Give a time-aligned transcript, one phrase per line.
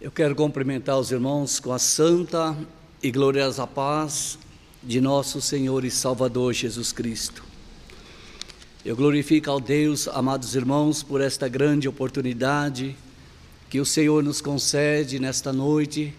[0.00, 2.56] Eu quero cumprimentar os irmãos com a santa
[3.02, 4.38] e gloriosa paz
[4.80, 7.42] de nosso Senhor e Salvador Jesus Cristo.
[8.84, 12.96] Eu glorifico ao Deus, amados irmãos, por esta grande oportunidade
[13.68, 16.14] que o Senhor nos concede nesta noite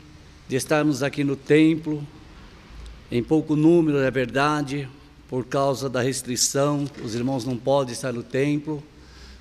[0.49, 2.05] de estarmos aqui no templo,
[3.09, 4.89] em pouco número, é verdade,
[5.29, 8.83] por causa da restrição, os irmãos não podem estar no templo,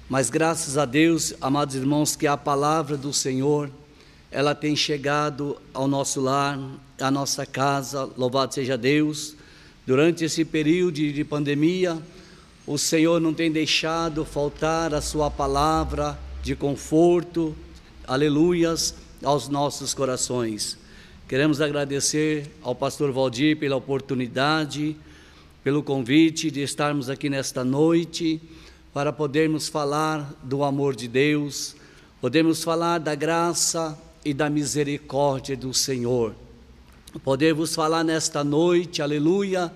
[0.08, 3.68] mas graças a Deus, amados irmãos, que a palavra do Senhor
[4.30, 6.58] ela tem chegado ao nosso lar,
[7.00, 9.34] à nossa casa, louvado seja Deus.
[9.86, 11.98] Durante esse período de pandemia,
[12.66, 17.56] o Senhor não tem deixado faltar a Sua palavra de conforto,
[18.06, 20.76] aleluias, aos nossos corações.
[21.26, 24.94] Queremos agradecer ao pastor Valdir pela oportunidade,
[25.64, 28.40] pelo convite de estarmos aqui nesta noite
[28.92, 31.76] para podermos falar do amor de Deus,
[32.20, 33.98] podemos falar da graça
[34.28, 36.34] e da misericórdia do Senhor.
[37.24, 39.72] Podemos falar nesta noite, aleluia,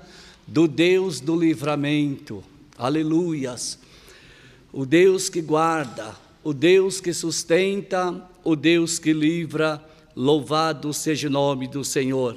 [0.47, 2.45] do Deus do livramento,
[2.77, 3.79] aleluias.
[4.71, 9.83] O Deus que guarda, o Deus que sustenta, o Deus que livra,
[10.15, 12.37] louvado seja o nome do Senhor.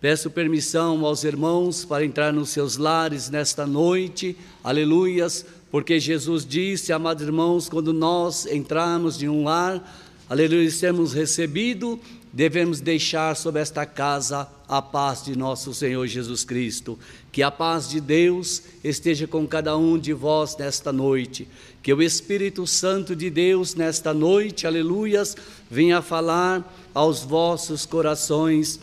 [0.00, 6.92] Peço permissão aos irmãos para entrar nos seus lares nesta noite, aleluias, porque Jesus disse,
[6.92, 10.01] amados irmãos, quando nós entrarmos em um lar,
[10.32, 12.00] aleluia, temos recebido,
[12.32, 16.98] devemos deixar sobre esta casa a paz de nosso Senhor Jesus Cristo.
[17.30, 21.46] Que a paz de Deus esteja com cada um de vós nesta noite.
[21.82, 25.36] Que o Espírito Santo de Deus nesta noite, aleluias,
[25.70, 28.80] venha falar aos vossos corações.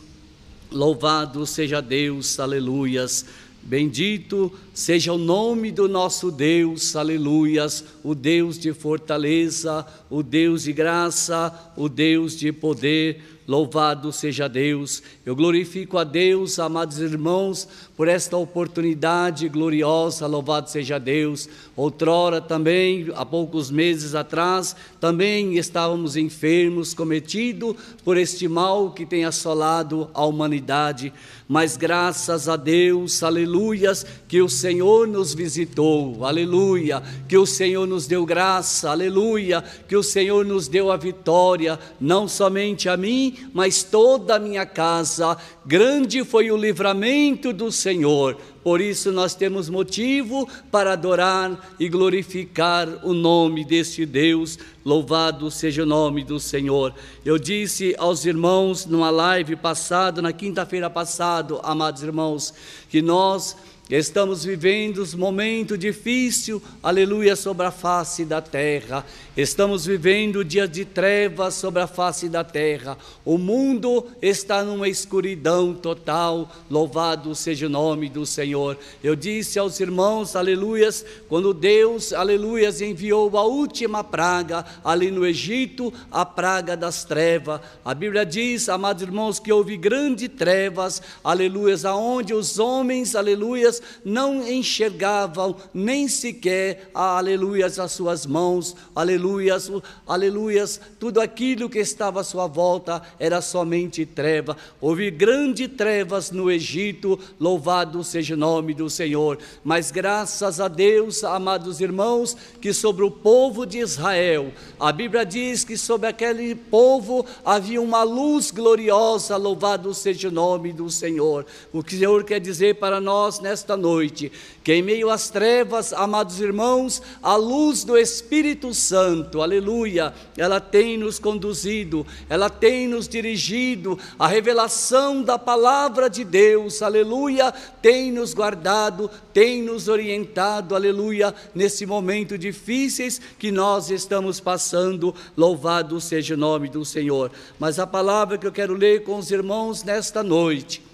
[0.72, 3.25] Louvado seja Deus, aleluias.
[3.64, 10.71] Bendito seja o nome do nosso Deus, aleluias, o Deus de fortaleza, o Deus de
[10.71, 15.02] graça, o Deus de poder, Louvado seja Deus.
[15.25, 20.27] Eu glorifico a Deus, amados irmãos, por esta oportunidade gloriosa.
[20.27, 21.49] Louvado seja Deus.
[21.76, 29.26] Outrora também, há poucos meses atrás, também estávamos enfermos, cometido por este mal que tem
[29.26, 31.11] assolado a humanidade.
[31.48, 38.07] Mas graças a Deus, aleluias, que o Senhor nos visitou, aleluia, que o Senhor nos
[38.07, 43.83] deu graça, aleluia, que o Senhor nos deu a vitória, não somente a mim, mas
[43.83, 45.37] toda a minha casa.
[45.65, 48.37] Grande foi o livramento do Senhor.
[48.63, 54.59] Por isso nós temos motivo para adorar e glorificar o nome deste Deus.
[54.83, 56.93] Louvado seja o nome do Senhor.
[57.23, 62.53] Eu disse aos irmãos numa live passada, na quinta-feira passada, amados irmãos,
[62.89, 63.55] que nós
[63.89, 69.04] Estamos vivendo um momento difícil, aleluia, sobre a face da terra.
[69.36, 72.95] Estamos vivendo dias de trevas sobre a face da terra.
[73.26, 76.52] O mundo está numa escuridão total.
[76.70, 78.77] Louvado seja o nome do Senhor.
[79.04, 85.92] Eu disse aos irmãos, aleluias, quando Deus, aleluias, enviou a última praga ali no Egito,
[86.11, 87.60] a praga das trevas.
[87.83, 94.47] A Bíblia diz, amados irmãos, que houve grandes trevas, aleluias, aonde os homens, aleluias, não
[94.47, 99.71] enxergavam nem sequer, aleluias, as suas mãos, aleluias,
[100.07, 104.55] aleluias, tudo aquilo que estava à sua volta era somente treva.
[104.81, 109.37] Houve grandes trevas no Egito, louvado seja o nome do Senhor.
[109.63, 115.63] Mas graças a Deus, amados irmãos, que sobre o povo de Israel, a Bíblia diz
[115.63, 121.45] que sobre aquele povo havia uma luz gloriosa, louvado seja o nome do Senhor.
[121.71, 124.31] O que o Senhor quer dizer para nós nesta nesta noite,
[124.63, 130.97] que em meio às trevas, amados irmãos, a luz do Espírito Santo, aleluia, ela tem
[130.97, 138.33] nos conduzido, ela tem nos dirigido, a revelação da palavra de Deus, aleluia, tem nos
[138.33, 146.38] guardado, tem nos orientado, aleluia, nesse momento difíceis que nós estamos passando, louvado seja o
[146.38, 147.31] nome do Senhor.
[147.59, 150.88] Mas a palavra que eu quero ler com os irmãos nesta noite,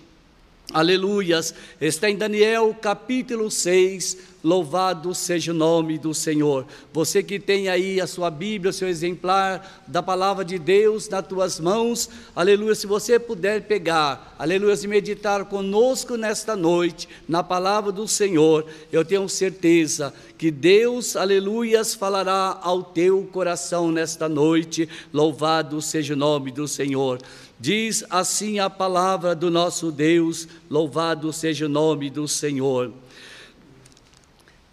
[0.76, 1.56] Aleluias.
[1.80, 4.36] Está em Daniel capítulo 6.
[4.44, 6.68] Louvado seja o nome do Senhor.
[6.94, 11.26] Você que tem aí a sua Bíblia, o seu exemplar da palavra de Deus nas
[11.26, 12.76] tuas mãos, aleluia.
[12.76, 19.04] Se você puder pegar, aleluia, e meditar conosco nesta noite, na palavra do Senhor, eu
[19.04, 24.88] tenho certeza que Deus, aleluias, falará ao teu coração nesta noite.
[25.12, 27.20] Louvado seja o nome do Senhor.
[27.66, 32.94] Diz assim a palavra do nosso Deus, louvado seja o nome do Senhor.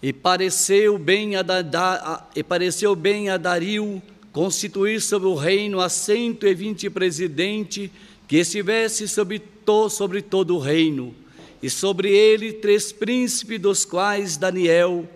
[0.02, 5.88] E pareceu bem a, da, e pareceu bem a Dario, constituir sobre o reino a
[5.88, 7.90] cento e vinte presidente
[8.28, 11.14] que estivesse sobre, to, sobre todo o reino,
[11.62, 15.08] e sobre ele três príncipes, dos quais Daniel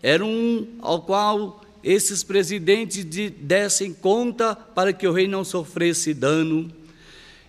[0.00, 6.14] era um ao qual esses presidentes de, dessem conta para que o rei não sofresse
[6.14, 6.70] dano.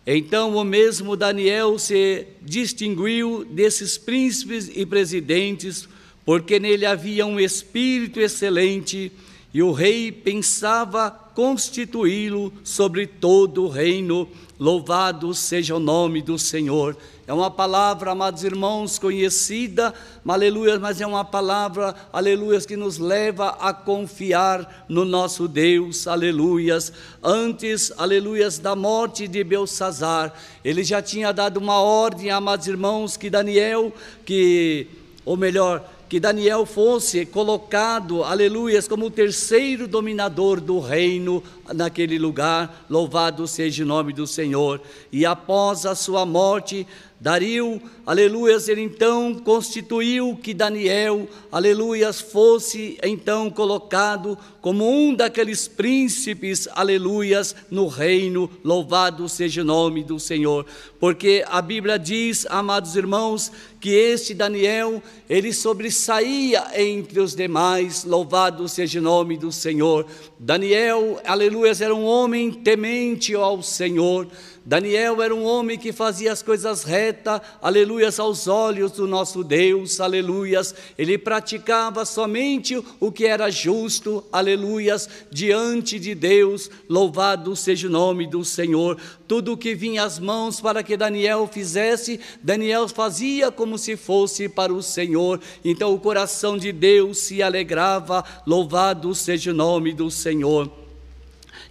[0.06, 5.90] Então o mesmo Daniel se distinguiu desses príncipes e presidentes,
[6.24, 9.12] porque nele havia um espírito excelente,
[9.56, 14.28] e o rei pensava constituí-lo sobre todo o reino.
[14.60, 16.98] Louvado seja o nome do Senhor.
[17.26, 19.94] É uma palavra, amados irmãos, conhecida,
[20.28, 26.92] aleluia, mas é uma palavra, aleluia, que nos leva a confiar no nosso Deus, aleluias.
[27.24, 30.34] Antes, aleluias, da morte de Belsazar,
[30.66, 33.94] ele já tinha dado uma ordem, amados irmãos, que Daniel,
[34.26, 34.86] que,
[35.24, 41.42] ou melhor, que Daniel fosse colocado, aleluias, como o terceiro dominador do reino
[41.74, 44.82] naquele lugar, louvado seja o nome do Senhor.
[45.12, 46.86] E após a sua morte,
[47.20, 56.68] Dario, aleluias, ele então constituiu que Daniel, aleluias, fosse então colocado como um daqueles príncipes,
[56.74, 60.66] aleluias, no reino, louvado seja o nome do Senhor.
[61.00, 68.68] Porque a Bíblia diz, amados irmãos, que este Daniel, ele sobressaía entre os demais, louvado
[68.68, 70.06] seja o nome do Senhor.
[70.40, 71.20] Daniel,
[71.56, 74.28] aleluias, era um homem temente ao Senhor.
[74.66, 80.02] Daniel era um homem que fazia as coisas retas, aleluias, aos olhos do nosso Deus,
[80.02, 80.76] aleluias.
[80.98, 86.70] Ele praticava somente o que era justo, aleluias, diante de Deus.
[86.90, 89.00] Louvado seja o nome do Senhor.
[89.28, 94.50] Tudo o que vinha às mãos para que Daniel fizesse, Daniel fazia como se fosse
[94.50, 95.40] para o Senhor.
[95.64, 98.26] Então o coração de Deus se alegrava.
[98.46, 100.85] Louvado seja o nome do Senhor.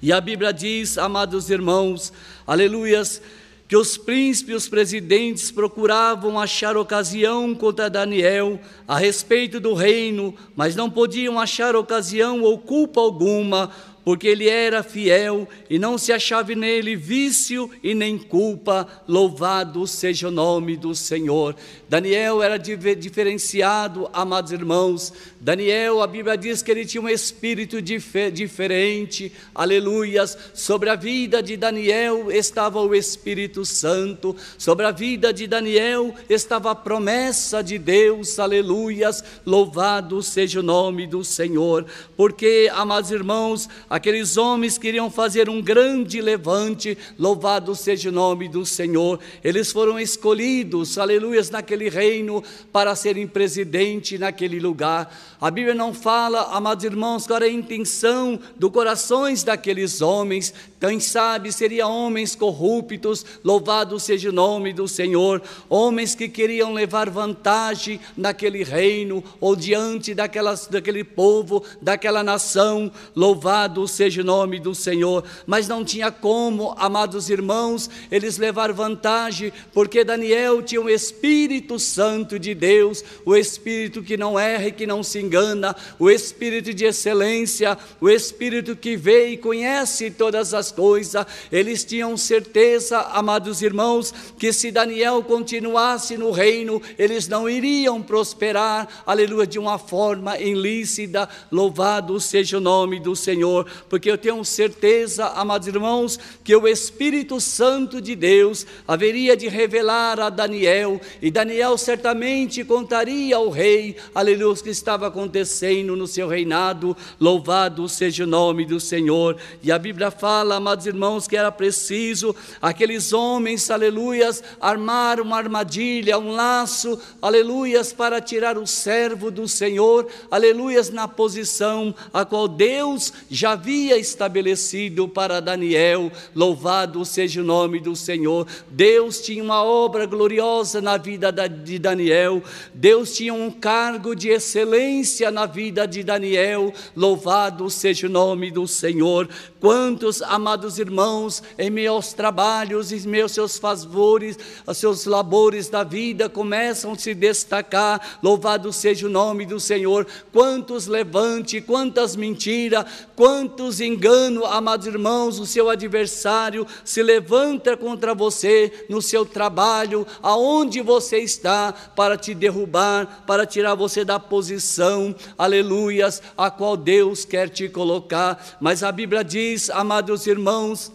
[0.04, 2.12] E a Bíblia diz, amados irmãos,
[2.46, 3.22] aleluias,
[3.66, 10.34] que os príncipes e os presidentes procuravam achar ocasião contra Daniel a respeito do reino,
[10.54, 13.70] mas não podiam achar ocasião ou culpa alguma,
[14.04, 18.86] porque ele era fiel e não se achava nele vício e nem culpa.
[19.08, 21.56] Louvado seja o nome do Senhor.
[21.88, 25.12] Daniel era diferenciado, amados irmãos.
[25.40, 30.36] Daniel, a Bíblia diz que ele tinha um espírito dif diferente, aleluias.
[30.52, 36.70] Sobre a vida de Daniel estava o Espírito Santo, sobre a vida de Daniel estava
[36.70, 39.22] a promessa de Deus, aleluias.
[39.44, 41.86] Louvado seja o nome do Senhor,
[42.16, 48.66] porque, amados irmãos, aqueles homens queriam fazer um grande levante, louvado seja o nome do
[48.66, 49.20] Senhor.
[49.42, 52.42] Eles foram escolhidos, aleluias, naquele reino
[52.72, 55.16] para serem presidente naquele lugar.
[55.40, 60.52] A Bíblia não fala, amados irmãos, qual era a intenção do corações daqueles homens.
[60.80, 67.08] Quem sabe seriam homens corruptos, louvado seja o nome do Senhor, homens que queriam levar
[67.08, 74.74] vantagem naquele reino ou diante daquelas, daquele povo, daquela nação, louvado seja o nome do
[74.74, 75.24] Senhor.
[75.46, 82.38] Mas não tinha como, amados irmãos, eles levar vantagem, porque Daniel tinha um Espírito Santo
[82.38, 86.84] de Deus, o Espírito que não erra e que não se engana, o Espírito de
[86.84, 91.26] excelência, o Espírito que vê e conhece todas as coisas.
[91.50, 99.02] Eles tinham certeza, amados irmãos, que se Daniel continuasse no reino, eles não iriam prosperar,
[99.06, 101.28] aleluia, de uma forma ilícita.
[101.50, 107.40] Louvado seja o nome do Senhor, porque eu tenho certeza, amados irmãos, que o Espírito
[107.40, 114.44] Santo de Deus haveria de revelar a Daniel, e Daniel certamente contaria ao rei, aleluia,
[114.62, 116.94] que estava acontecendo no seu reinado.
[117.18, 119.36] Louvado seja o nome do Senhor.
[119.62, 126.18] E a Bíblia fala, amados irmãos, que era preciso aqueles homens, aleluias, armar uma armadilha,
[126.18, 133.12] um laço, aleluias, para tirar o servo do Senhor, aleluias, na posição a qual Deus
[133.30, 136.12] já havia estabelecido para Daniel.
[136.34, 138.46] Louvado seja o nome do Senhor.
[138.68, 142.42] Deus tinha uma obra gloriosa na vida de Daniel.
[142.74, 148.68] Deus tinha um cargo de excelência na vida de Daniel, louvado seja o nome do
[148.68, 149.30] Senhor.
[149.58, 154.38] Quantos amados irmãos, em meus trabalhos e meus seus favores,
[154.74, 160.06] seus labores da vida começam a se destacar, louvado seja o nome do Senhor.
[160.30, 162.84] Quantos levante, quantas mentiras,
[163.16, 170.04] quantas quantos engano, amados irmãos, o seu adversário se levanta contra você no seu trabalho,
[170.20, 177.24] aonde você está, para te derrubar, para tirar você da posição, aleluias, a qual Deus
[177.24, 178.58] quer te colocar.
[178.60, 180.90] Mas a Bíblia diz, amados irmãos,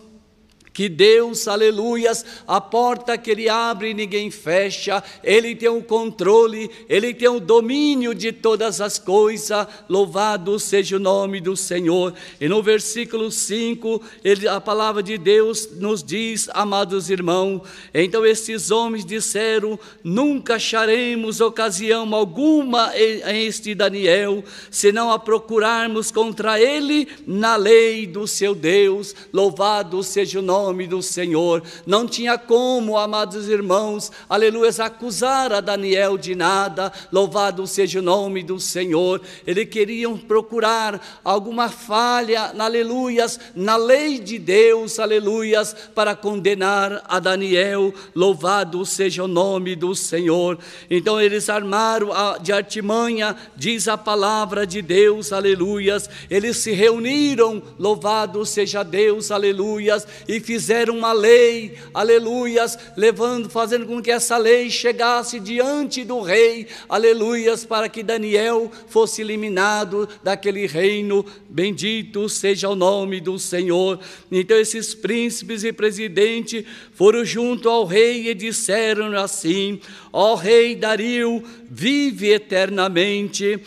[0.80, 7.14] que Deus, aleluias, a porta que Ele abre ninguém fecha, Ele tem o controle, Ele
[7.14, 12.14] tem o domínio de todas as coisas, louvado seja o nome do Senhor.
[12.40, 17.62] E no versículo 5, ele, a palavra de Deus nos diz, amados irmãos,
[17.94, 26.58] então estes homens disseram: Nunca acharemos ocasião alguma em este Daniel, senão a procurarmos contra
[26.58, 31.64] ele na lei do seu Deus, louvado seja o nome nome do Senhor.
[31.86, 36.94] Não tinha como, amados irmãos, aleluia, acusar a Daniel de nada.
[37.12, 39.20] Louvado seja o nome do Senhor.
[39.48, 47.92] Eles queriam procurar alguma falha, aleluias, na lei de Deus, aleluias, para condenar a Daniel.
[48.14, 50.60] Louvado seja o nome do Senhor.
[50.90, 52.10] Então eles armaram
[52.42, 56.08] de artimanha, diz a palavra de Deus, aleluias.
[56.30, 64.02] Eles se reuniram, louvado seja Deus, aleluias, e fizeram uma lei, aleluias, levando, fazendo com
[64.02, 71.24] que essa lei chegasse diante do rei, aleluias, para que Daniel fosse eliminado daquele reino.
[71.48, 74.00] Bendito seja o nome do Senhor.
[74.32, 79.80] Então esses príncipes e presidentes foram junto ao rei e disseram assim:
[80.12, 83.62] Ó rei Dario, vive eternamente.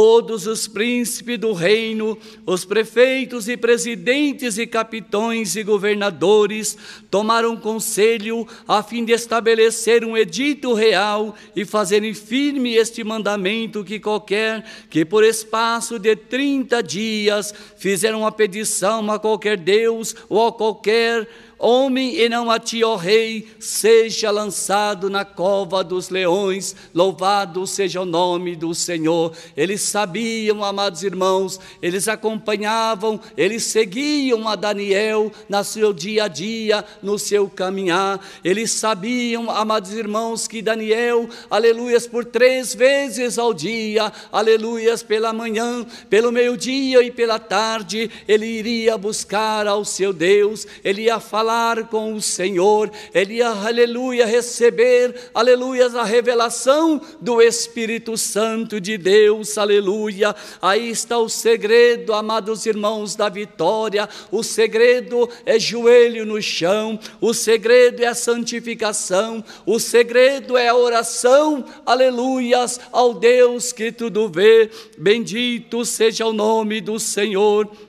[0.00, 6.78] Todos os príncipes do reino, os prefeitos e presidentes e capitões e governadores
[7.10, 13.98] tomaram conselho a fim de estabelecer um edito real e fazerem firme este mandamento que
[13.98, 20.52] qualquer que por espaço de trinta dias fizeram uma petição a qualquer Deus ou a
[20.52, 21.28] qualquer
[21.58, 28.00] Homem e não a ti, ó rei, seja lançado na cova dos leões, louvado seja
[28.00, 29.32] o nome do Senhor.
[29.56, 36.84] Eles sabiam, amados irmãos, eles acompanhavam, eles seguiam a Daniel no seu dia a dia,
[37.02, 38.24] no seu caminhar.
[38.44, 45.84] Eles sabiam, amados irmãos, que Daniel, aleluias, por três vezes ao dia, aleluias, pela manhã,
[46.08, 51.84] pelo meio-dia e pela tarde, ele iria buscar ao seu Deus, ele ia falar falar
[51.84, 59.56] com o Senhor, ele ia, aleluia, receber, aleluia, a revelação do Espírito Santo de Deus,
[59.56, 60.36] aleluia.
[60.60, 64.06] Aí está o segredo, amados irmãos, da vitória.
[64.30, 70.76] O segredo é joelho no chão, o segredo é a santificação, o segredo é a
[70.76, 74.70] oração, aleluias, ao Deus que tudo vê.
[74.98, 77.87] Bendito seja o nome do Senhor.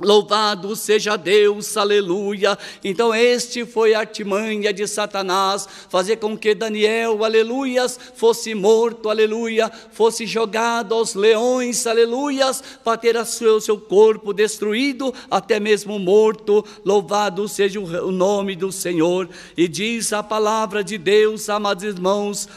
[0.00, 2.58] Louvado seja Deus, aleluia.
[2.82, 9.70] Então, este foi a artimanha de Satanás, fazer com que Daniel, aleluias, fosse morto, aleluia,
[9.92, 16.64] fosse jogado aos leões, aleluias, para ter o seu, seu corpo destruído, até mesmo morto.
[16.84, 19.28] Louvado seja o nome do Senhor.
[19.54, 22.48] E diz a palavra de Deus, amados irmãos,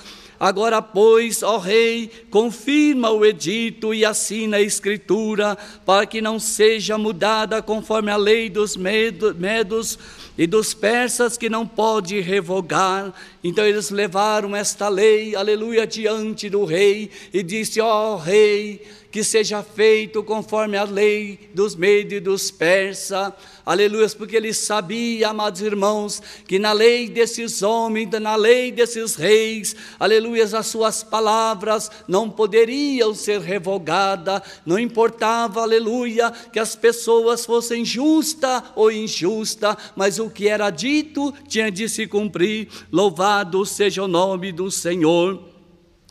[0.46, 7.00] Agora, pois, ó Rei, confirma o edito e assina a escritura, para que não seja
[7.00, 9.98] mudada conforme a lei dos medos
[10.38, 13.14] e dos persas que não pode revogar.
[13.44, 18.82] Então eles levaram esta lei, aleluia, diante do rei e disse: ó Rei,
[19.16, 23.32] que seja feito conforme a lei dos medos e dos persas.
[23.66, 29.74] Aleluia, porque ele sabia, amados irmãos, que na lei desses homens, na lei desses reis,
[29.98, 37.86] aleluia, as suas palavras não poderiam ser revogadas, não importava, aleluia, que as pessoas fossem
[37.86, 42.68] justas ou injustas, mas o que era dito tinha de se cumprir.
[42.92, 45.42] Louvado seja o nome do Senhor.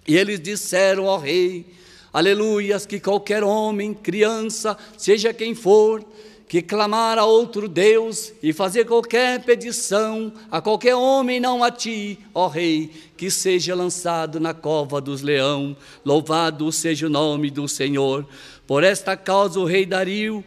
[0.07, 1.67] E eles disseram ao rei:
[2.13, 6.05] aleluias, que qualquer homem, criança, seja quem for,
[6.49, 12.19] que clamar a outro Deus e fazer qualquer petição a qualquer homem, não a ti,
[12.35, 15.77] ó Rei, que seja lançado na cova dos leão.
[16.05, 18.27] Louvado seja o nome do Senhor.
[18.67, 20.45] Por esta causa o rei Dario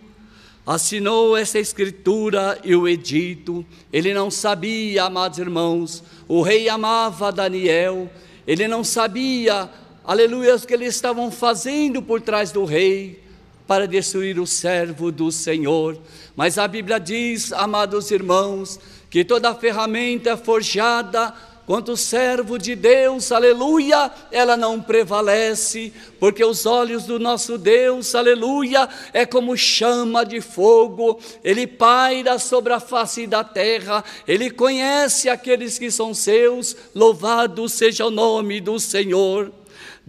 [0.67, 3.65] assinou essa escritura e o edito.
[3.91, 8.11] Ele não sabia, amados irmãos, o rei amava Daniel,
[8.45, 9.67] ele não sabia
[10.07, 13.21] aleluia, o que eles estavam fazendo por trás do rei
[13.67, 15.99] para destruir o servo do Senhor.
[16.33, 21.33] Mas a Bíblia diz, amados irmãos, que toda ferramenta forjada
[21.67, 28.87] quanto servo de Deus, aleluia, ela não prevalece, porque os olhos do nosso Deus, aleluia,
[29.11, 35.77] é como chama de fogo, ele paira sobre a face da terra, ele conhece aqueles
[35.77, 39.51] que são seus, louvado seja o nome do Senhor.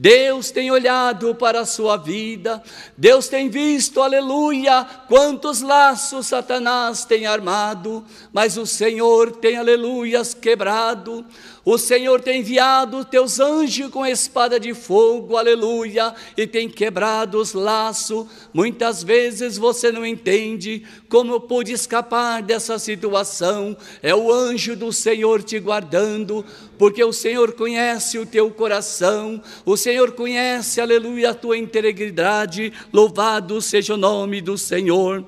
[0.00, 2.62] Deus tem olhado para a sua vida,
[2.96, 11.26] Deus tem visto, aleluia, quantos laços Satanás tem armado, mas o Senhor tem, aleluias, quebrado.
[11.70, 17.52] O Senhor tem enviado teus anjos com espada de fogo, aleluia, e tem quebrado os
[17.52, 18.26] laços.
[18.54, 23.76] Muitas vezes você não entende como eu pude escapar dessa situação.
[24.02, 26.42] É o anjo do Senhor te guardando,
[26.78, 32.72] porque o Senhor conhece o teu coração, o Senhor conhece, aleluia, a tua integridade.
[32.90, 35.22] Louvado seja o nome do Senhor.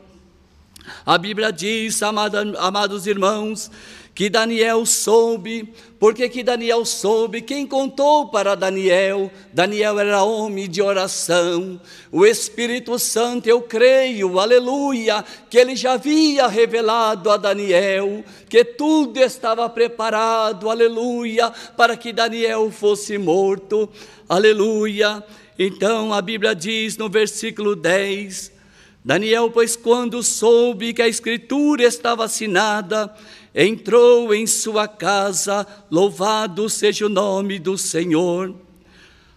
[1.04, 3.70] A Bíblia diz, amada, amados irmãos,
[4.14, 9.30] que Daniel soube, porque que Daniel soube, quem contou para Daniel?
[9.52, 16.46] Daniel era homem de oração, o Espírito Santo, eu creio, aleluia, que ele já havia
[16.48, 23.88] revelado a Daniel, que tudo estava preparado, aleluia, para que Daniel fosse morto,
[24.28, 25.24] aleluia.
[25.58, 28.52] Então a Bíblia diz no versículo 10,
[29.02, 33.14] Daniel, pois quando soube que a escritura estava assinada,
[33.54, 38.54] entrou em sua casa, louvado seja o nome do Senhor.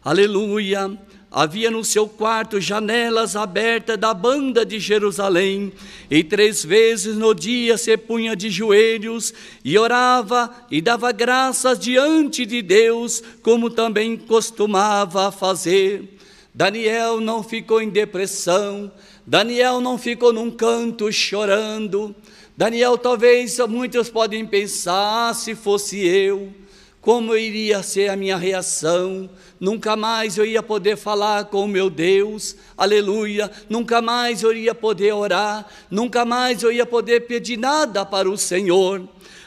[0.03, 0.97] Aleluia.
[1.35, 5.73] Havia no seu quarto janelas abertas da banda de Jerusalém,
[6.07, 9.33] e três vezes no dia se punha de joelhos
[9.65, 16.19] e orava e dava graças diante de Deus, como também costumava fazer.
[16.53, 18.91] Daniel não ficou em depressão,
[19.25, 22.15] Daniel não ficou num canto chorando,
[22.55, 26.53] Daniel, talvez muitos podem pensar, se fosse eu,
[27.01, 29.27] como iria ser a minha reação?
[29.59, 33.49] Nunca mais eu ia poder falar com o meu Deus, aleluia.
[33.67, 38.37] Nunca mais eu ia poder orar, nunca mais eu ia poder pedir nada para o
[38.37, 39.01] Senhor.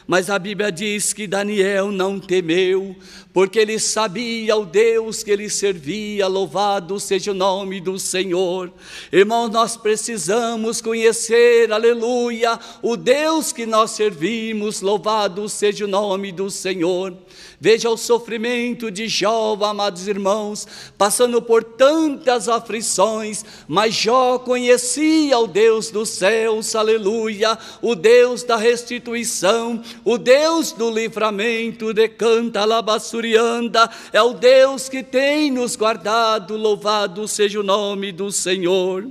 [0.07, 2.95] Mas a Bíblia diz que Daniel não temeu,
[3.33, 8.71] porque ele sabia o Deus que ele servia, louvado seja o nome do Senhor.
[9.11, 16.49] Irmãos, nós precisamos conhecer, aleluia, o Deus que nós servimos, louvado seja o nome do
[16.49, 17.13] Senhor.
[17.59, 25.47] Veja o sofrimento de Jó, amados irmãos, passando por tantas aflições, mas Jó conhecia o
[25.47, 34.21] Deus dos céus, aleluia, o Deus da restituição, o Deus do livramento, decanta labassurianda, é
[34.21, 39.07] o Deus que tem nos guardado, louvado seja o nome do Senhor.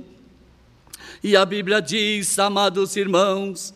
[1.21, 3.73] E a Bíblia diz, amados irmãos,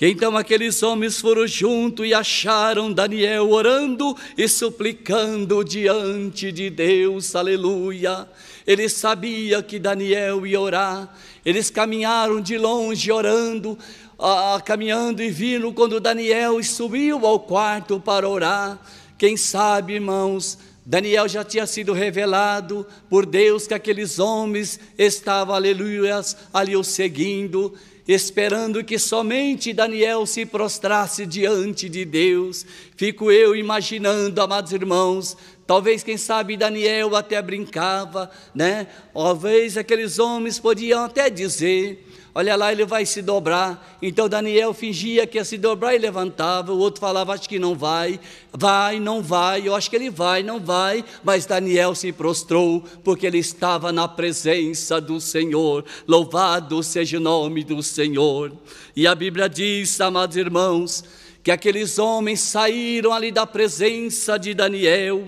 [0.00, 8.28] então aqueles homens foram junto e acharam Daniel orando e suplicando diante de Deus, aleluia.
[8.64, 11.12] Eles sabiam que Daniel ia orar,
[11.44, 13.76] eles caminharam de longe orando,
[14.16, 18.78] ah, caminhando e vindo quando Daniel subiu ao quarto para orar.
[19.16, 26.20] Quem sabe, irmãos, Daniel já tinha sido revelado por Deus que aqueles homens estavam, aleluia,
[26.52, 27.74] ali o seguindo
[28.08, 32.64] esperando que somente Daniel se prostrasse diante de Deus.
[32.96, 38.86] Fico eu imaginando, amados irmãos, talvez, quem sabe, Daniel até brincava, né?
[39.12, 42.07] Talvez aqueles homens podiam até dizer:
[42.38, 43.98] olha lá, ele vai se dobrar.
[44.00, 47.74] Então Daniel fingia que ia se dobrar e levantava, o outro falava, acho que não
[47.74, 48.20] vai,
[48.52, 53.26] vai, não vai, eu acho que ele vai, não vai, mas Daniel se prostrou, porque
[53.26, 58.52] ele estava na presença do Senhor, louvado seja o nome do Senhor.
[58.94, 61.02] E a Bíblia diz, amados irmãos,
[61.42, 65.26] que aqueles homens saíram ali da presença de Daniel,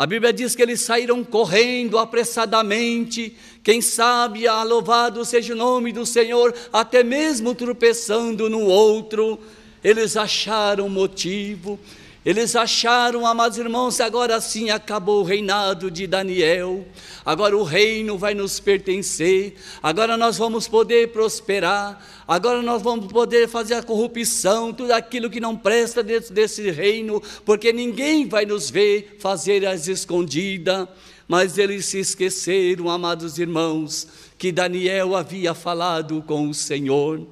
[0.00, 5.92] a Bíblia diz que eles saíram correndo apressadamente, quem sabe, ah, louvado seja o nome
[5.92, 9.38] do Senhor, até mesmo tropeçando no outro,
[9.84, 11.78] eles acharam motivo,
[12.24, 16.86] eles acharam, amados irmãos, agora sim acabou o reinado de Daniel,
[17.24, 23.48] agora o reino vai nos pertencer, agora nós vamos poder prosperar, agora nós vamos poder
[23.48, 28.68] fazer a corrupção, tudo aquilo que não presta dentro desse reino, porque ninguém vai nos
[28.68, 30.88] ver fazer as escondidas.
[31.26, 37.24] Mas eles se esqueceram, amados irmãos, que Daniel havia falado com o Senhor.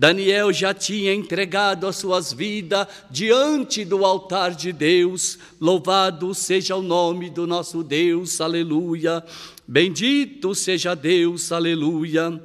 [0.00, 5.38] Daniel já tinha entregado as suas vidas diante do altar de Deus.
[5.60, 9.22] Louvado seja o nome do nosso Deus, aleluia.
[9.68, 12.42] Bendito seja Deus, aleluia.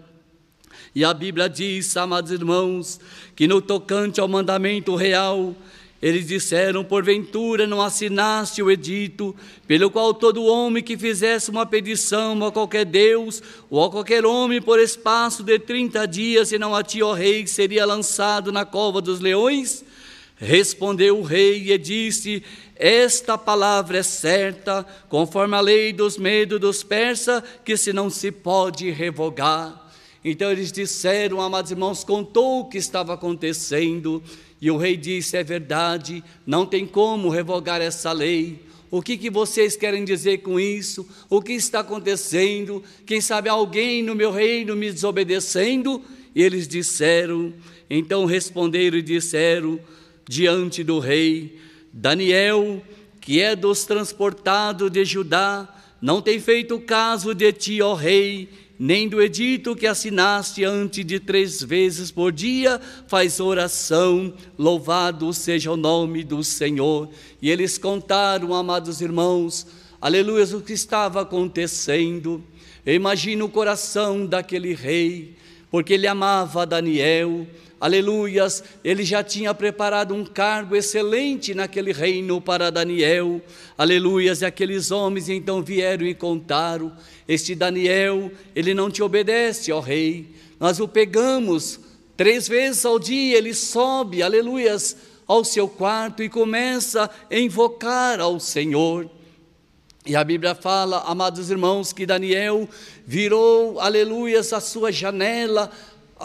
[0.93, 2.99] E a Bíblia diz, amados irmãos,
[3.37, 5.55] que no tocante ao mandamento real,
[6.05, 12.45] Eles disseram: Porventura não assinaste o edito, pelo qual todo homem que fizesse uma petição
[12.45, 13.41] a qualquer Deus
[13.71, 17.47] ou a qualquer homem por espaço de trinta dias, e não a ti, ó rei,
[17.47, 19.83] seria lançado na cova dos leões?
[20.35, 22.43] Respondeu o rei e disse:
[22.75, 28.31] Esta palavra é certa, conforme a lei dos medos dos persas, que se não se
[28.31, 29.83] pode revogar.
[30.27, 34.23] Então eles disseram, amados irmãos, contou o que estava acontecendo,
[34.61, 38.59] e o rei disse: É verdade, não tem como revogar essa lei.
[38.89, 41.07] O que, que vocês querem dizer com isso?
[41.29, 42.83] O que está acontecendo?
[43.05, 46.01] Quem sabe alguém no meu reino me desobedecendo?
[46.33, 47.53] E eles disseram,
[47.89, 49.79] então responderam e disseram
[50.27, 51.59] diante do rei:
[51.91, 52.81] Daniel,
[53.19, 55.67] que é dos transportados de Judá,
[56.01, 61.19] não tem feito caso de ti, ó rei, nem do edito que assinaste antes de
[61.19, 67.09] três vezes por dia, faz oração, louvado seja o nome do Senhor.
[67.41, 69.65] E eles contaram, amados irmãos,
[70.01, 72.43] aleluia, o que estava acontecendo.
[72.85, 75.35] Imagina o coração daquele rei,
[75.71, 77.47] porque ele amava Daniel,
[77.79, 83.41] aleluias, ele já tinha preparado um cargo excelente naquele reino para Daniel,
[83.77, 86.91] aleluias, e aqueles homens então vieram e contaram:
[87.27, 90.27] Este Daniel, ele não te obedece, ó rei,
[90.59, 91.79] nós o pegamos
[92.15, 94.95] três vezes ao dia, ele sobe, aleluias,
[95.27, 99.09] ao seu quarto e começa a invocar ao Senhor.
[100.07, 102.69] E a Bíblia fala, amados irmãos, que Daniel
[103.07, 105.71] virou, aleluias, a sua janela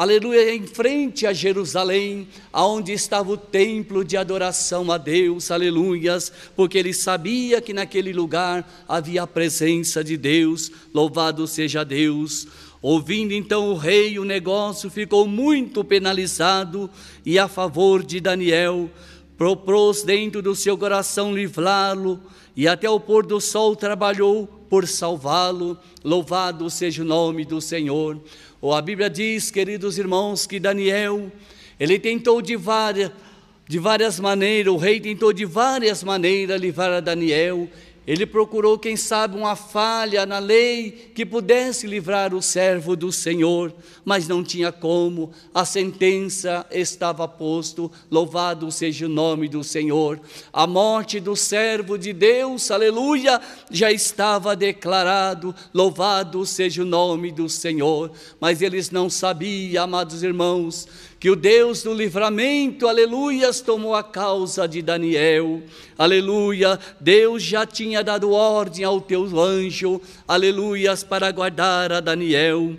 [0.01, 6.79] aleluia, em frente a Jerusalém, aonde estava o templo de adoração a Deus, aleluias, porque
[6.79, 12.49] ele sabia que naquele lugar havia a presença de Deus, louvado seja Deus.
[12.81, 16.89] Ouvindo então o rei, o negócio ficou muito penalizado
[17.23, 18.89] e a favor de Daniel,
[19.37, 22.19] propôs dentro do seu coração livrá-lo
[22.57, 25.77] e até o pôr do sol trabalhou por salvá-lo.
[26.03, 28.19] Louvado seja o nome do Senhor.
[28.63, 31.31] Ou a Bíblia diz, queridos irmãos, que Daniel,
[31.79, 33.11] ele tentou de várias,
[33.67, 37.69] de várias maneiras, o rei tentou de várias maneiras livrar a Daniel,
[38.07, 43.73] ele procurou, quem sabe, uma falha na lei que pudesse livrar o servo do Senhor,
[44.05, 50.19] mas não tinha como, a sentença estava posto, louvado seja o nome do Senhor.
[50.53, 57.49] A morte do servo de Deus, aleluia, já estava declarado, louvado seja o nome do
[57.49, 58.11] Senhor,
[58.41, 60.89] mas eles não sabiam, amados irmãos,
[61.21, 65.63] que o Deus do livramento, aleluias, tomou a causa de Daniel,
[65.99, 66.81] aleluia.
[66.99, 72.75] Deus já tinha dado ordem ao teu anjo, aleluias, para guardar a Daniel.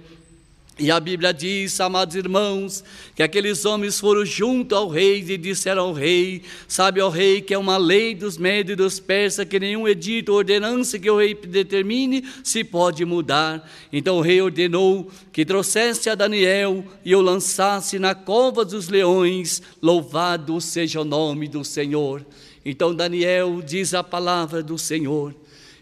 [0.81, 2.83] E a Bíblia diz, amados irmãos,
[3.15, 7.53] que aqueles homens foram junto ao rei e disseram ao rei: Sabe, ao rei, que
[7.53, 11.19] é uma lei dos médios e dos persas, que nenhum edito ou ordenança que o
[11.19, 13.69] rei determine se pode mudar.
[13.93, 19.61] Então o rei ordenou que trouxesse a Daniel e o lançasse na cova dos leões.
[19.79, 22.25] Louvado seja o nome do Senhor.
[22.65, 25.35] Então Daniel diz a palavra do Senhor.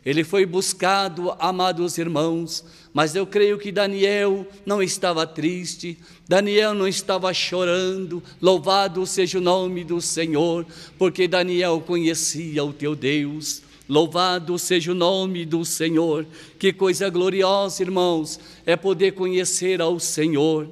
[0.06, 6.88] Ele foi buscado, amados irmãos, mas eu creio que Daniel não estava triste, Daniel não
[6.88, 10.66] estava chorando, louvado seja o nome do Senhor,
[10.98, 13.62] porque Daniel conhecia o teu Deus.
[13.90, 16.24] Louvado seja o nome do Senhor.
[16.60, 20.70] Que coisa gloriosa, irmãos, é poder conhecer ao Senhor.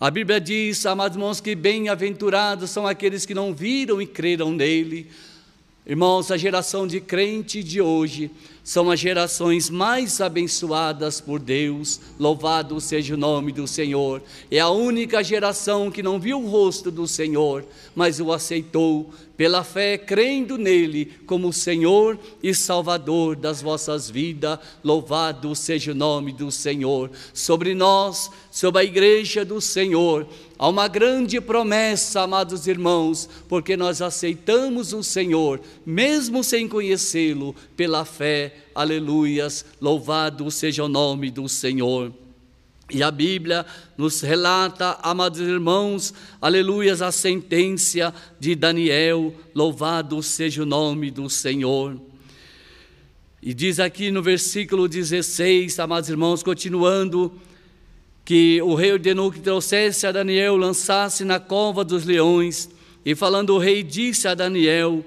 [0.00, 5.08] A Bíblia diz, amados irmãos, que bem-aventurados são aqueles que não viram e creram nele.
[5.84, 8.30] Irmãos, a geração de crente de hoje
[8.64, 14.22] são as gerações mais abençoadas por Deus, louvado seja o nome do Senhor.
[14.50, 19.64] É a única geração que não viu o rosto do Senhor, mas o aceitou pela
[19.64, 24.58] fé, crendo nele como Senhor e Salvador das vossas vidas.
[24.84, 27.10] Louvado seja o nome do Senhor.
[27.34, 34.00] Sobre nós, sobre a igreja do Senhor, há uma grande promessa, amados irmãos, porque nós
[34.00, 38.51] aceitamos o Senhor, mesmo sem conhecê-lo, pela fé.
[38.74, 39.64] Aleluias.
[39.80, 42.12] Louvado seja o nome do Senhor.
[42.90, 43.64] E a Bíblia
[43.96, 51.98] nos relata, amados irmãos, aleluias, a sentença de Daniel, louvado seja o nome do Senhor.
[53.40, 57.32] E diz aqui no versículo 16, amados irmãos, continuando,
[58.24, 62.68] que o rei ordenou que trouxesse a Daniel, lançasse na cova dos leões,
[63.04, 65.04] e falando o rei disse a Daniel: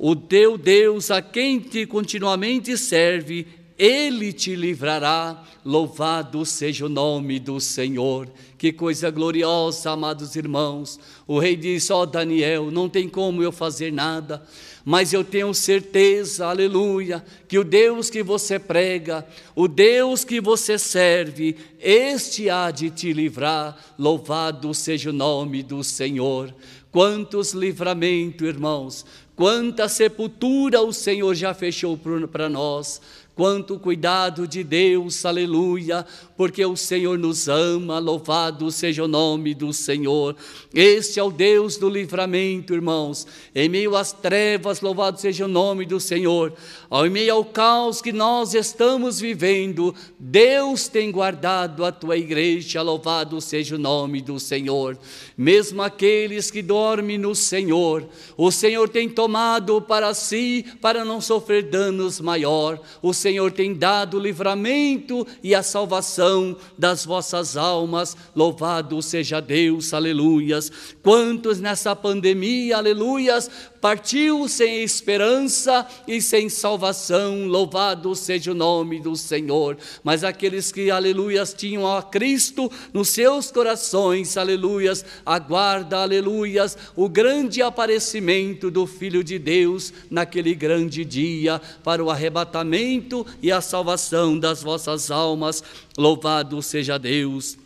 [0.00, 5.42] O teu Deus, a quem te continuamente serve, ele te livrará.
[5.64, 8.30] Louvado seja o nome do Senhor.
[8.56, 11.00] Que coisa gloriosa, amados irmãos.
[11.26, 14.40] O rei disse: Ó oh, Daniel, não tem como eu fazer nada,
[14.84, 20.78] mas eu tenho certeza, aleluia, que o Deus que você prega, o Deus que você
[20.78, 23.76] serve, este há de te livrar.
[23.98, 26.54] Louvado seja o nome do Senhor.
[26.90, 29.04] Quantos livramentos, irmãos,
[29.38, 31.96] quanta sepultura o Senhor já fechou
[32.32, 33.00] para nós
[33.38, 36.04] quanto cuidado de Deus, aleluia,
[36.36, 40.34] porque o Senhor nos ama, louvado seja o nome do Senhor.
[40.74, 43.28] Este é o Deus do livramento, irmãos.
[43.54, 46.52] Em meio às trevas, louvado seja o nome do Senhor.
[46.90, 53.40] Ao meio ao caos que nós estamos vivendo, Deus tem guardado a tua igreja, louvado
[53.40, 54.98] seja o nome do Senhor.
[55.36, 58.04] Mesmo aqueles que dormem no Senhor,
[58.36, 62.80] o Senhor tem tomado para si, para não sofrer danos maior.
[63.00, 68.16] O Senhor Senhor tem dado o livramento e a salvação das vossas almas.
[68.34, 70.72] Louvado seja Deus, aleluias.
[71.02, 73.50] Quantos nessa pandemia, aleluias,
[73.82, 79.76] partiu sem esperança e sem salvação, louvado seja o nome do Senhor.
[80.02, 87.60] Mas aqueles que, aleluias, tinham a Cristo nos seus corações, aleluias, aguarda, aleluias, o grande
[87.60, 94.62] aparecimento do Filho de Deus naquele grande dia para o arrebatamento e a salvação das
[94.62, 95.62] vossas almas.
[95.96, 97.56] Louvado seja Deus.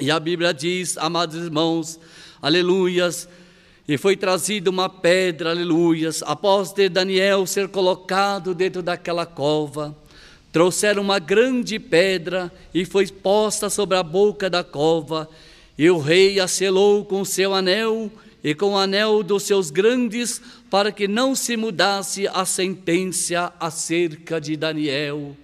[0.00, 1.98] E a Bíblia diz, amados irmãos,
[2.40, 3.28] aleluias,
[3.88, 9.96] e foi trazida uma pedra, aleluias, após ter Daniel ser colocado dentro daquela cova.
[10.52, 15.28] Trouxeram uma grande pedra e foi posta sobre a boca da cova,
[15.76, 18.10] e o rei a selou com seu anel
[18.42, 24.40] e com o anel dos seus grandes, para que não se mudasse a sentença acerca
[24.40, 25.36] de Daniel.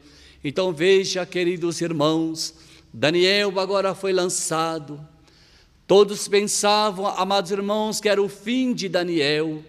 [0.42, 2.54] Então veja, queridos irmãos,
[2.92, 5.00] Daniel agora foi lançado,
[5.86, 9.62] Todos pensavam, amados irmãos, que era o fim de Daniel.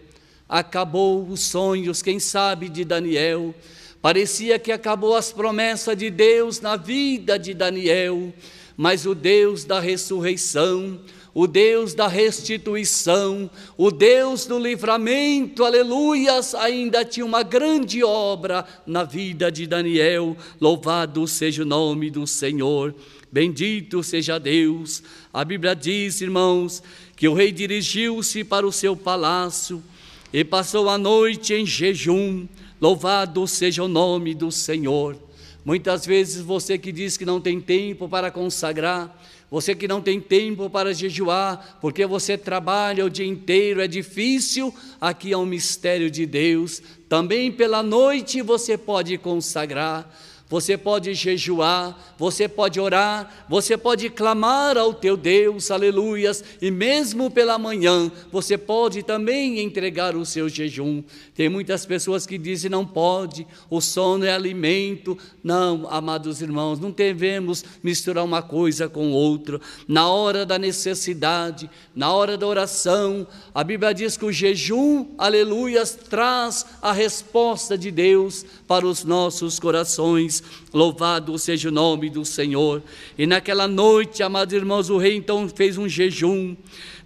[0.48, 3.54] Acabou os sonhos, quem sabe, de Daniel.
[4.02, 8.34] Parecia que acabou as promessas de Deus na vida de Daniel.
[8.78, 11.02] Mas o Deus da ressurreição,
[11.36, 19.04] o Deus da restituição, o Deus do livramento, aleluias, ainda tinha uma grande obra na
[19.04, 20.38] vida de Daniel.
[20.62, 22.96] Louvado seja o nome do Senhor.
[23.30, 25.04] Bendito seja Deus.
[25.34, 26.82] A Bíblia diz, irmãos,
[27.18, 29.84] que o rei dirigiu-se para o seu palácio
[30.32, 32.48] e passou a noite em jejum.
[32.80, 35.18] Louvado seja o nome do Senhor.
[35.66, 39.14] Muitas vezes você que diz que não tem tempo para consagrar,
[39.56, 44.76] você que não tem tempo para jejuar, porque você trabalha o dia inteiro, é difícil,
[45.00, 46.84] aqui é um mistério de Deus.
[47.08, 50.14] Também pela noite você pode consagrar
[50.48, 57.32] você pode jejuar, você pode orar, você pode clamar ao teu Deus, aleluias, e mesmo
[57.32, 61.04] pela manhã você pode também entregar o seu jejum.
[61.34, 65.18] Tem muitas pessoas que dizem não pode, o sono é alimento.
[65.44, 69.60] Não, amados irmãos, não devemos misturar uma coisa com outra.
[69.88, 75.96] Na hora da necessidade, na hora da oração, a Bíblia diz que o jejum, aleluias,
[75.96, 80.35] traz a resposta de Deus para os nossos corações.
[80.74, 82.82] Louvado seja o nome do Senhor.
[83.18, 86.56] E naquela noite, amados irmãos, o rei então fez um jejum.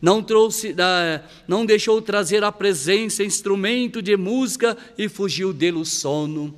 [0.02, 0.76] Não trouxe,
[1.48, 6.54] não deixou trazer a presença instrumento de música e fugiu dele o sono.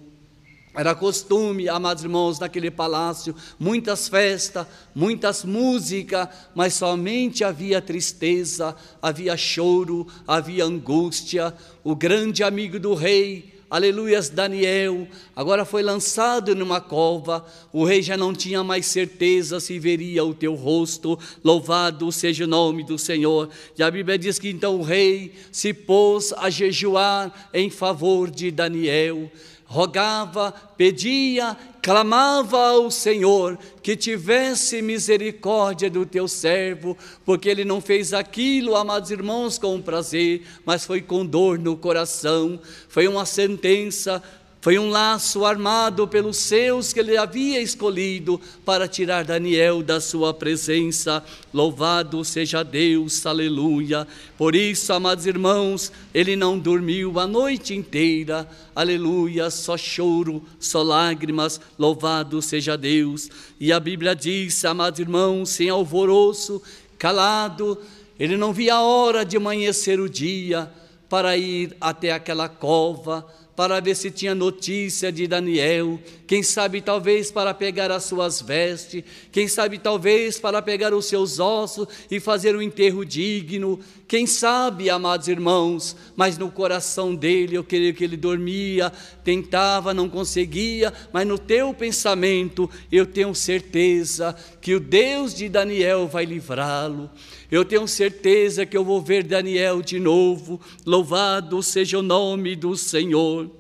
[0.74, 9.36] Era costume, amados irmãos, naquele palácio, muitas festas, muitas músicas, mas somente havia tristeza, havia
[9.36, 11.54] choro, havia angústia.
[11.84, 18.18] O grande amigo do rei, aleluias, Daniel, agora foi lançado numa cova, o rei já
[18.18, 23.50] não tinha mais certeza se veria o teu rosto, louvado seja o nome do Senhor.
[23.78, 28.52] E a Bíblia diz que então o rei se pôs a jejuar em favor de
[28.52, 29.32] Daniel
[29.72, 38.12] rogava, pedia, clamava ao Senhor que tivesse misericórdia do teu servo, porque ele não fez
[38.12, 44.22] aquilo, amados irmãos, com prazer, mas foi com dor no coração, foi uma sentença
[44.62, 50.36] foi um laço armado pelos seus que ele havia escolhido para tirar Daniel da sua
[50.36, 51.24] presença.
[51.52, 54.08] Louvado seja Deus, aleluia.
[54.38, 61.60] Por isso, amados irmãos, ele não dormiu a noite inteira, aleluia, só choro, só lágrimas.
[61.78, 63.32] Louvado seja Deus.
[63.60, 66.62] E a Bíblia diz, amados irmãos, sem alvoroço,
[67.00, 67.80] calado,
[68.20, 70.72] ele não via a hora de amanhecer o dia
[71.10, 77.30] para ir até aquela cova para ver se tinha notícia de Daniel, quem sabe talvez
[77.30, 82.56] para pegar as suas vestes, quem sabe talvez para pegar os seus ossos e fazer
[82.56, 88.18] um enterro digno, quem sabe, amados irmãos, mas no coração dele eu creio que ele
[88.18, 88.92] dormia,
[89.24, 96.08] tentava, não conseguia, mas no teu pensamento eu tenho certeza que o Deus de Daniel
[96.08, 97.10] vai livrá-lo.
[97.52, 100.62] Eu tenho certeza que eu vou ver Daniel de novo.
[100.86, 103.51] Louvado seja o nome do Senhor.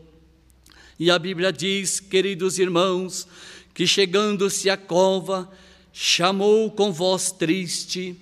[1.01, 3.27] E a Bíblia diz, queridos irmãos,
[3.73, 5.49] que chegando-se à cova,
[5.91, 8.15] chamou com voz triste.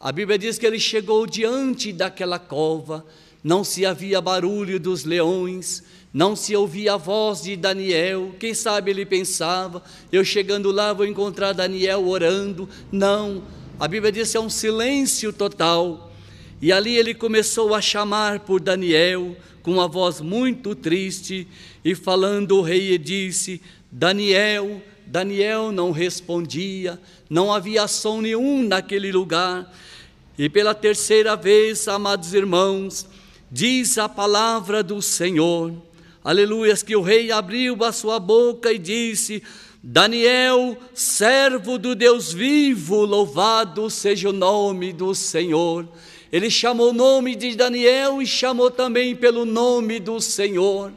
[0.00, 3.04] A Bíblia diz que ele chegou diante daquela cova,
[3.44, 8.34] não se havia barulho dos leões, não se ouvia a voz de Daniel.
[8.40, 12.66] Quem sabe ele pensava, eu chegando lá vou encontrar Daniel orando.
[12.90, 13.42] Não,
[13.78, 16.10] a Bíblia diz que é um silêncio total.
[16.62, 21.46] E ali ele começou a chamar por Daniel com uma voz muito triste
[21.84, 29.72] e falando o rei disse: Daniel, Daniel não respondia, não havia som nenhum naquele lugar.
[30.38, 33.06] E pela terceira vez, amados irmãos,
[33.50, 35.72] diz a palavra do Senhor,
[36.22, 39.42] aleluias, que o rei abriu a sua boca e disse:
[39.82, 45.88] Daniel, servo do Deus vivo, louvado seja o nome do Senhor.
[46.30, 50.92] Ele chamou o nome de Daniel e chamou também pelo nome do Senhor.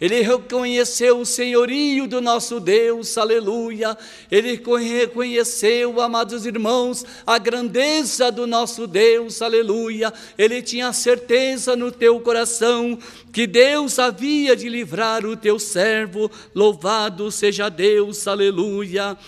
[0.00, 3.98] Ele reconheceu o senhorio do nosso Deus, aleluia.
[4.30, 4.60] Ele
[4.96, 10.12] reconheceu, amados irmãos, a grandeza do nosso Deus, aleluia.
[10.36, 12.96] Ele tinha certeza no teu coração
[13.32, 19.18] que Deus havia de livrar o teu servo, louvado seja Deus, aleluia.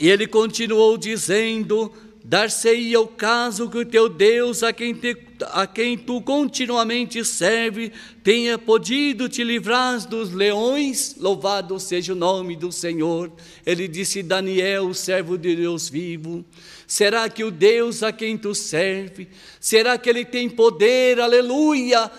[0.00, 1.92] E ele continuou dizendo:
[2.24, 5.14] Dar-se-ia o caso que o teu Deus, a quem, te,
[5.52, 12.56] a quem tu continuamente serve, tenha podido te livrar dos leões, louvado seja o nome
[12.56, 13.30] do Senhor.
[13.64, 16.44] Ele disse: Daniel, servo de Deus vivo,
[16.86, 19.28] será que o Deus a quem tu serve,
[19.60, 22.10] será que ele tem poder, aleluia,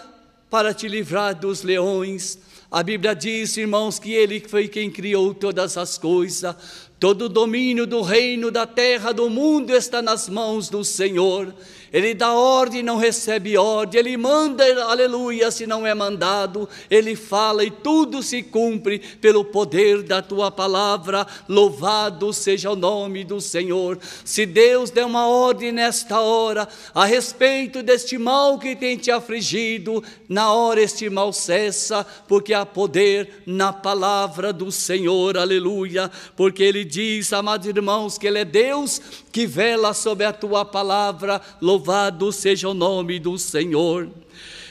[0.49, 2.39] para te livrar dos leões?
[2.75, 6.53] A Bíblia diz, irmãos, que Ele foi quem criou todas as coisas,
[6.99, 11.53] todo o domínio do reino, da terra, do mundo está nas mãos do Senhor.
[11.95, 17.63] Ele dá ordem, não recebe ordem, ele manda, aleluia, se não é mandado, ele fala
[17.63, 21.25] e tudo se cumpre pelo poder da tua palavra.
[21.47, 23.97] Louvado seja o nome do Senhor.
[24.25, 30.03] Se Deus der uma ordem nesta hora a respeito deste mal que tem te afligido,
[30.27, 36.83] na hora este mal cessa, porque há poder na palavra do Senhor, aleluia, porque ele
[36.83, 39.01] diz, amados irmãos, que ele é Deus
[39.35, 41.41] que vela sobre a tua palavra.
[41.61, 44.07] Louvado seja o nome do Senhor.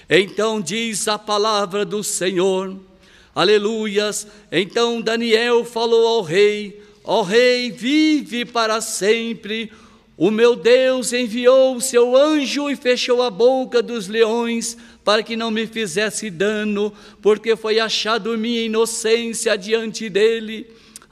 [0.09, 2.75] Então diz a palavra do Senhor,
[3.35, 4.27] aleluias.
[4.51, 9.71] Então Daniel falou ao rei: Ó rei, vive para sempre.
[10.17, 15.37] O meu Deus enviou o seu anjo e fechou a boca dos leões para que
[15.37, 20.67] não me fizesse dano, porque foi achado minha inocência diante dele.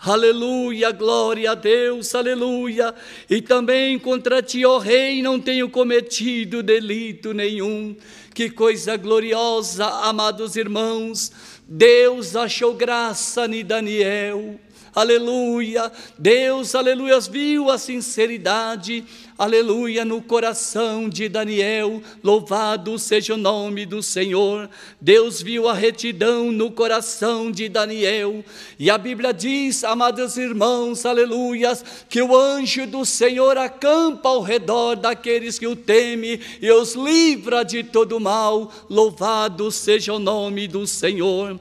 [0.05, 2.93] Aleluia, glória a Deus, aleluia.
[3.31, 7.95] E também contra ti, ó Rei, não tenho cometido delito nenhum.
[8.35, 11.31] Que coisa gloriosa, amados irmãos.
[11.69, 14.59] Deus achou graça em Daniel.
[14.95, 15.91] Aleluia.
[16.19, 19.05] Deus, aleluia, viu a sinceridade
[19.43, 24.71] aleluia, no coração de Daniel, louvado seja o nome do Senhor.
[25.01, 28.45] Deus viu a retidão no coração de Daniel,
[28.79, 34.95] e a Bíblia diz, amados irmãos, aleluias, que o anjo do Senhor acampa ao redor
[34.95, 38.73] daqueles que o temem e os livra de todo mal.
[38.89, 41.59] Louvado seja o nome do Senhor.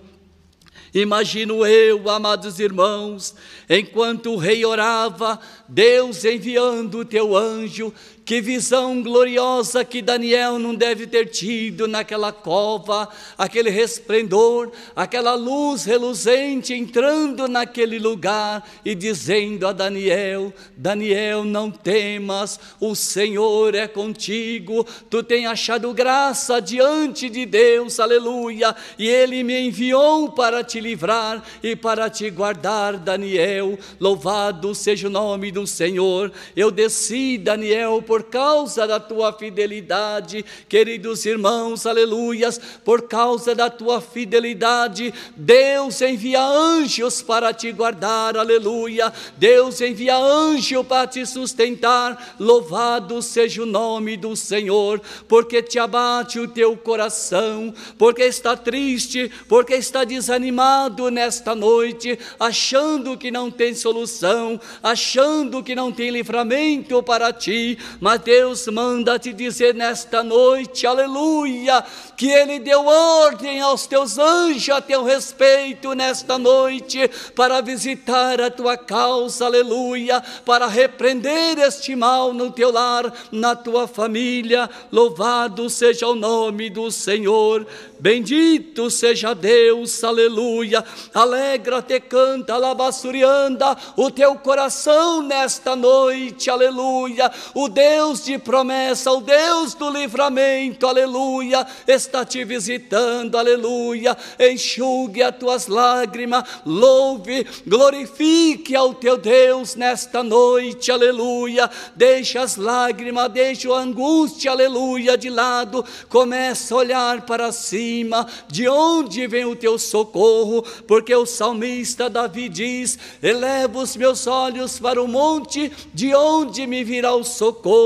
[0.93, 3.33] Imagino eu, amados irmãos,
[3.69, 7.93] enquanto o rei orava, Deus enviando o teu anjo,
[8.31, 15.83] que visão gloriosa que Daniel não deve ter tido naquela cova, aquele resplendor, aquela luz
[15.83, 24.87] reluzente entrando naquele lugar e dizendo a Daniel: Daniel, não temas, o Senhor é contigo,
[25.09, 31.43] tu tens achado graça diante de Deus, aleluia, e ele me enviou para te livrar
[31.61, 33.77] e para te guardar, Daniel.
[33.99, 36.31] Louvado seja o nome do Senhor.
[36.55, 43.67] Eu desci, Daniel, por por causa da tua fidelidade, queridos irmãos, aleluias, por causa da
[43.67, 49.11] tua fidelidade, Deus envia anjos para te guardar, aleluia.
[49.37, 52.35] Deus envia anjo para te sustentar.
[52.39, 59.31] Louvado seja o nome do Senhor, porque te abate o teu coração, porque está triste,
[59.47, 67.01] porque está desanimado nesta noite, achando que não tem solução, achando que não tem livramento
[67.01, 71.83] para ti, mas Deus manda te dizer nesta noite, aleluia,
[72.17, 78.49] que Ele deu ordem aos teus anjos a teu respeito nesta noite, para visitar a
[78.49, 86.07] tua causa, aleluia, para repreender este mal no teu lar, na tua família, louvado seja
[86.07, 87.67] o nome do Senhor.
[87.99, 90.83] Bendito seja Deus, aleluia.
[91.13, 97.31] Alegra-te, canta, alabassurianda o teu coração nesta noite, aleluia.
[97.53, 97.90] O Deus
[98.23, 104.17] de promessa, o Deus do livramento, aleluia, está te visitando, aleluia.
[104.39, 111.69] Enxugue as tuas lágrimas, louve, glorifique ao teu Deus nesta noite, aleluia.
[111.95, 115.83] Deixa as lágrimas, deixa a angústia, aleluia, de lado.
[116.07, 120.63] Começa a olhar para cima, de onde vem o teu socorro?
[120.87, 126.83] Porque o salmista Davi diz: Eleva os meus olhos para o monte, de onde me
[126.83, 127.80] virá o socorro?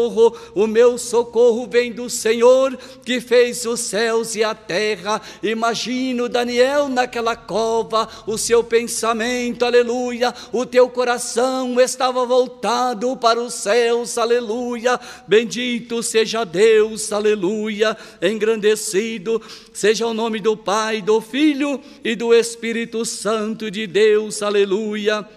[0.53, 5.21] O meu socorro vem do Senhor, que fez os céus e a terra.
[5.41, 13.53] Imagino Daniel naquela cova, o seu pensamento, aleluia, o teu coração estava voltado para os
[13.53, 14.99] céus, aleluia.
[15.27, 19.41] Bendito seja Deus, aleluia, engrandecido
[19.73, 25.27] Seja o nome do Pai, do Filho e do Espírito Santo de Deus, aleluia.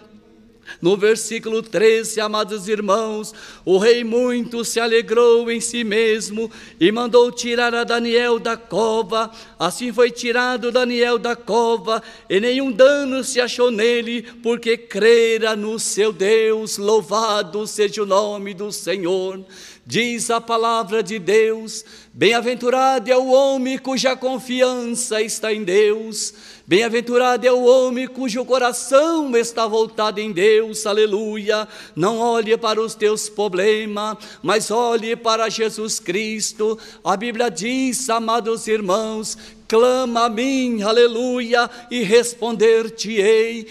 [0.80, 7.32] No versículo 13, amados irmãos, o rei muito se alegrou em si mesmo e mandou
[7.32, 9.30] tirar a Daniel da cova.
[9.58, 15.78] Assim foi tirado Daniel da cova, e nenhum dano se achou nele, porque crera no
[15.78, 16.78] seu Deus.
[16.78, 19.44] Louvado seja o nome do Senhor.
[19.88, 26.34] Diz a palavra de Deus: Bem-aventurado é o homem cuja confiança está em Deus.
[26.68, 31.66] Bem-aventurado é o homem cujo coração está voltado em Deus, aleluia.
[31.96, 36.78] Não olhe para os teus problemas, mas olhe para Jesus Cristo.
[37.02, 39.38] A Bíblia diz, amados irmãos,
[39.68, 43.66] clama a mim, aleluia, e responder-te-ei,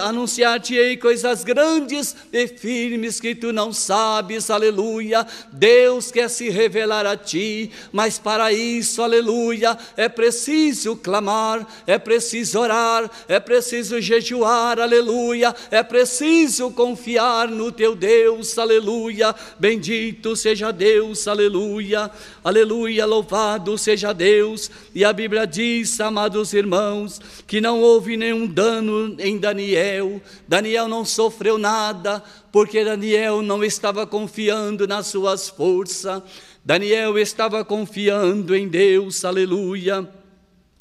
[0.00, 5.24] anunciar-te-ei coisas grandes e firmes que tu não sabes, aleluia.
[5.52, 12.58] Deus quer se revelar a ti, mas para isso, aleluia, é preciso clamar, é preciso
[12.58, 19.34] orar, é preciso jejuar, aleluia, é preciso confiar no teu Deus, aleluia.
[19.60, 22.10] Bendito seja Deus, aleluia,
[22.42, 24.70] aleluia, louvado seja Deus.
[24.98, 30.20] E a Bíblia diz, amados irmãos, que não houve nenhum dano em Daniel.
[30.48, 32.20] Daniel não sofreu nada,
[32.50, 36.20] porque Daniel não estava confiando nas suas forças.
[36.64, 40.04] Daniel estava confiando em Deus, aleluia.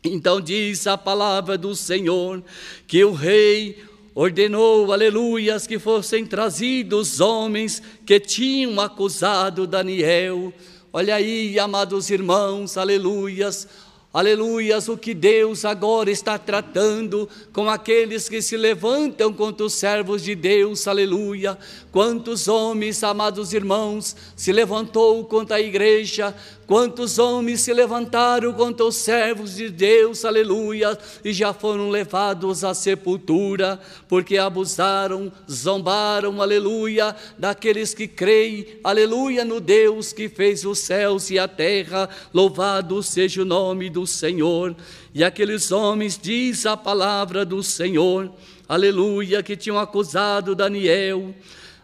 [0.03, 2.43] Então diz a palavra do Senhor
[2.87, 3.83] que o rei
[4.15, 10.51] ordenou, aleluias, que fossem trazidos homens que tinham acusado Daniel.
[10.91, 13.67] Olha aí, amados irmãos, aleluias,
[14.13, 20.23] Aleluias, o que Deus agora está tratando com aqueles que se levantam contra os servos
[20.23, 21.57] de Deus, aleluia.
[21.91, 26.33] Quantos homens, amados irmãos, se levantou contra a igreja,
[26.67, 32.73] quantos homens se levantaram contra os servos de Deus, aleluia, e já foram levados à
[32.73, 41.29] sepultura, porque abusaram, zombaram, aleluia, daqueles que creem, aleluia, no Deus que fez os céus
[41.31, 44.75] e a terra, louvado seja o nome do Senhor.
[45.13, 48.29] E aqueles homens, diz a palavra do Senhor,
[48.67, 51.33] aleluia, que tinham acusado Daniel.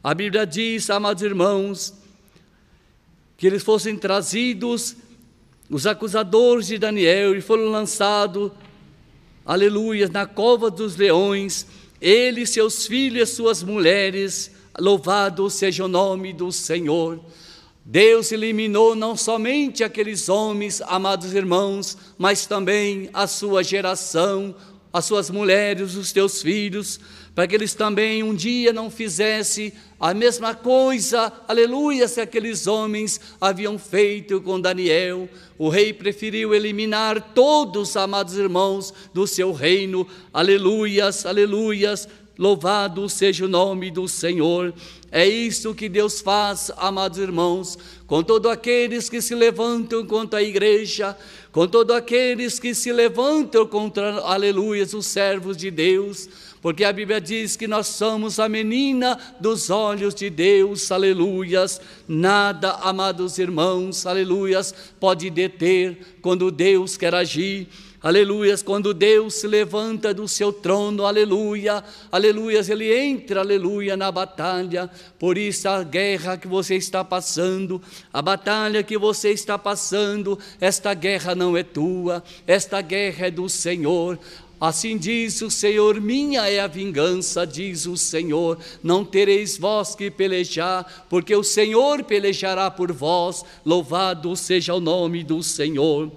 [0.03, 2.02] A Bíblia diz, amados irmãos,
[3.43, 4.95] que eles fossem trazidos,
[5.69, 8.49] os acusadores de Daniel, e foram lançados,
[9.45, 11.67] aleluia, na cova dos leões,
[11.99, 17.19] ele, seus filhos e suas mulheres, louvado seja o nome do Senhor.
[17.83, 24.55] Deus eliminou não somente aqueles homens, amados irmãos, mas também a sua geração,
[24.93, 26.97] as suas mulheres, os teus filhos,
[27.35, 33.19] para que eles também um dia não fizessem a mesma coisa, aleluia, se aqueles homens
[33.41, 35.27] haviam feito com Daniel.
[35.57, 42.07] O rei preferiu eliminar todos, amados irmãos, do seu reino, aleluias, aleluias,
[42.37, 44.73] louvado seja o nome do Senhor.
[45.11, 50.43] É isso que Deus faz, amados irmãos, com todos aqueles que se levantam contra a
[50.43, 51.17] igreja,
[51.51, 56.27] com todos aqueles que se levantam contra, aleluia, os servos de Deus,
[56.63, 61.81] porque a Bíblia diz que nós somos a menina dos olhos de Deus, aleluias.
[62.07, 67.67] Nada, amados irmãos, aleluias, pode deter quando Deus quer agir.
[68.03, 74.89] Aleluias, quando Deus se levanta do seu trono, aleluia, aleluias, ele entra, aleluia, na batalha.
[75.17, 80.93] Por isso a guerra que você está passando, a batalha que você está passando, esta
[80.93, 84.19] guerra não é tua, esta guerra é do Senhor.
[84.63, 88.57] Assim diz o Senhor: minha é a vingança, diz o Senhor.
[88.81, 93.43] Não tereis vós que pelejar, porque o Senhor pelejará por vós.
[93.65, 96.09] Louvado seja o nome do Senhor.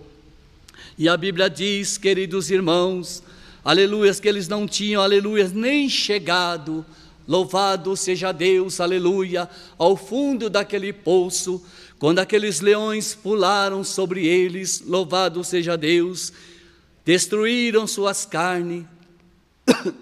[0.96, 3.20] E a Bíblia diz, queridos irmãos,
[3.64, 6.86] aleluias, que eles não tinham, aleluias, nem chegado,
[7.26, 11.60] louvado seja Deus, aleluia, ao fundo daquele poço,
[11.98, 16.32] quando aqueles leões pularam sobre eles, louvado seja Deus,
[17.06, 18.84] destruíram suas carnes,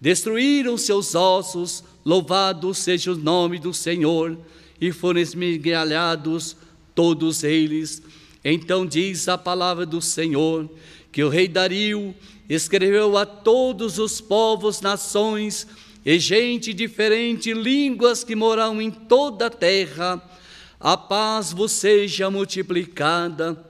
[0.00, 4.38] destruíram seus ossos, louvado seja o nome do Senhor,
[4.80, 6.56] e foram esmigalhados
[6.94, 8.02] todos eles.
[8.42, 10.70] Então diz a palavra do Senhor
[11.12, 12.14] que o rei Dario
[12.48, 15.66] escreveu a todos os povos, nações
[16.02, 20.22] e gente diferente, línguas que moram em toda a terra.
[20.80, 23.67] A paz vos seja multiplicada.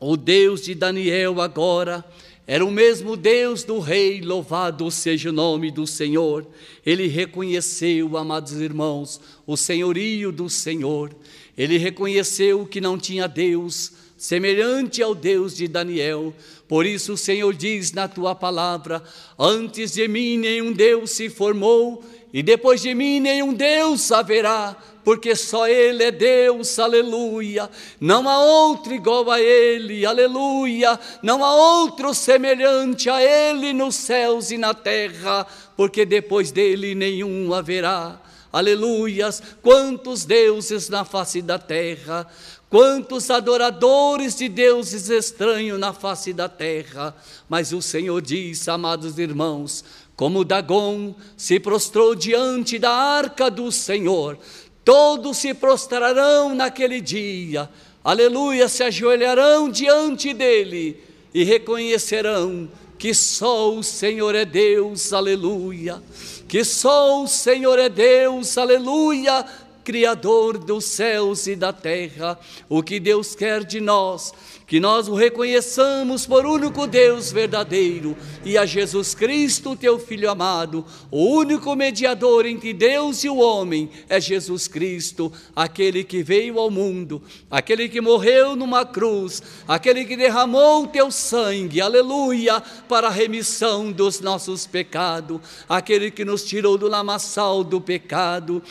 [0.00, 2.04] O Deus de Daniel agora
[2.46, 6.46] era o mesmo Deus do rei, louvado seja o nome do Senhor.
[6.86, 11.14] Ele reconheceu, amados irmãos, o senhorio do Senhor.
[11.56, 16.32] Ele reconheceu que não tinha Deus semelhante ao Deus de Daniel.
[16.66, 19.02] Por isso o Senhor diz na tua palavra:
[19.38, 25.34] Antes de mim nenhum Deus se formou, e depois de mim nenhum Deus haverá, porque
[25.34, 27.70] só Ele é Deus, aleluia.
[27.98, 31.00] Não há outro igual a Ele, aleluia.
[31.22, 37.54] Não há outro semelhante a Ele nos céus e na terra, porque depois dele nenhum
[37.54, 38.20] haverá.
[38.52, 42.26] Aleluias, quantos deuses na face da terra,
[42.68, 47.14] quantos adoradores de deuses estranhos na face da terra.
[47.48, 49.84] Mas o Senhor diz, amados irmãos,
[50.18, 54.36] como Dagom se prostrou diante da arca do Senhor,
[54.84, 57.70] todos se prostrarão naquele dia,
[58.02, 61.00] aleluia, se ajoelharão diante dele
[61.32, 66.02] e reconhecerão que só o Senhor é Deus, aleluia
[66.48, 69.44] que só o Senhor é Deus, aleluia,
[69.84, 72.38] Criador dos céus e da terra.
[72.68, 74.32] O que Deus quer de nós
[74.68, 78.14] que nós o reconheçamos por único Deus verdadeiro
[78.44, 83.88] e a Jesus Cristo, teu Filho amado, o único mediador entre Deus e o homem
[84.10, 90.18] é Jesus Cristo, aquele que veio ao mundo, aquele que morreu numa cruz, aquele que
[90.18, 96.88] derramou teu sangue, aleluia, para a remissão dos nossos pecados, aquele que nos tirou do
[96.88, 98.62] lamaçal do pecado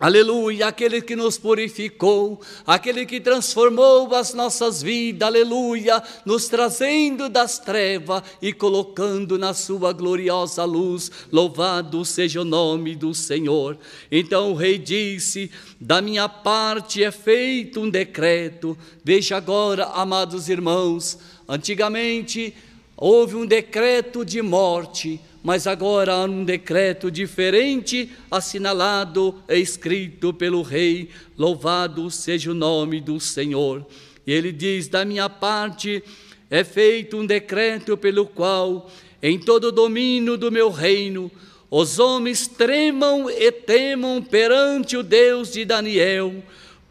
[0.00, 7.60] Aleluia, aquele que nos purificou, aquele que transformou as nossas vidas, aleluia, nos trazendo das
[7.60, 11.12] trevas e colocando na sua gloriosa luz.
[11.30, 13.78] Louvado seja o nome do Senhor.
[14.10, 15.48] Então o rei disse:
[15.80, 18.76] Da minha parte é feito um decreto.
[19.04, 22.52] Veja agora, amados irmãos, antigamente
[22.96, 30.62] houve um decreto de morte mas agora há um decreto diferente, assinalado e escrito pelo
[30.62, 31.10] rei.
[31.36, 33.86] Louvado seja o nome do Senhor.
[34.26, 36.02] E ele diz: Da minha parte
[36.48, 38.90] é feito um decreto pelo qual,
[39.22, 41.30] em todo o domínio do meu reino,
[41.70, 46.42] os homens tremam e temam perante o Deus de Daniel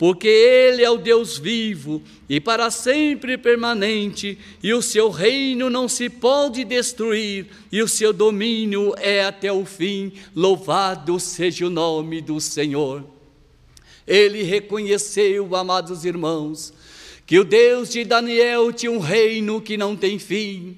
[0.04, 5.88] porque Ele é o Deus vivo e para sempre permanente, e o seu reino não
[5.88, 10.12] se pode destruir, e o seu domínio é até o fim.
[10.36, 13.02] Louvado seja o nome do Senhor.
[14.06, 16.74] Ele reconheceu, amados irmãos,
[17.26, 20.78] que o Deus de Daniel tinha um reino que não tem fim.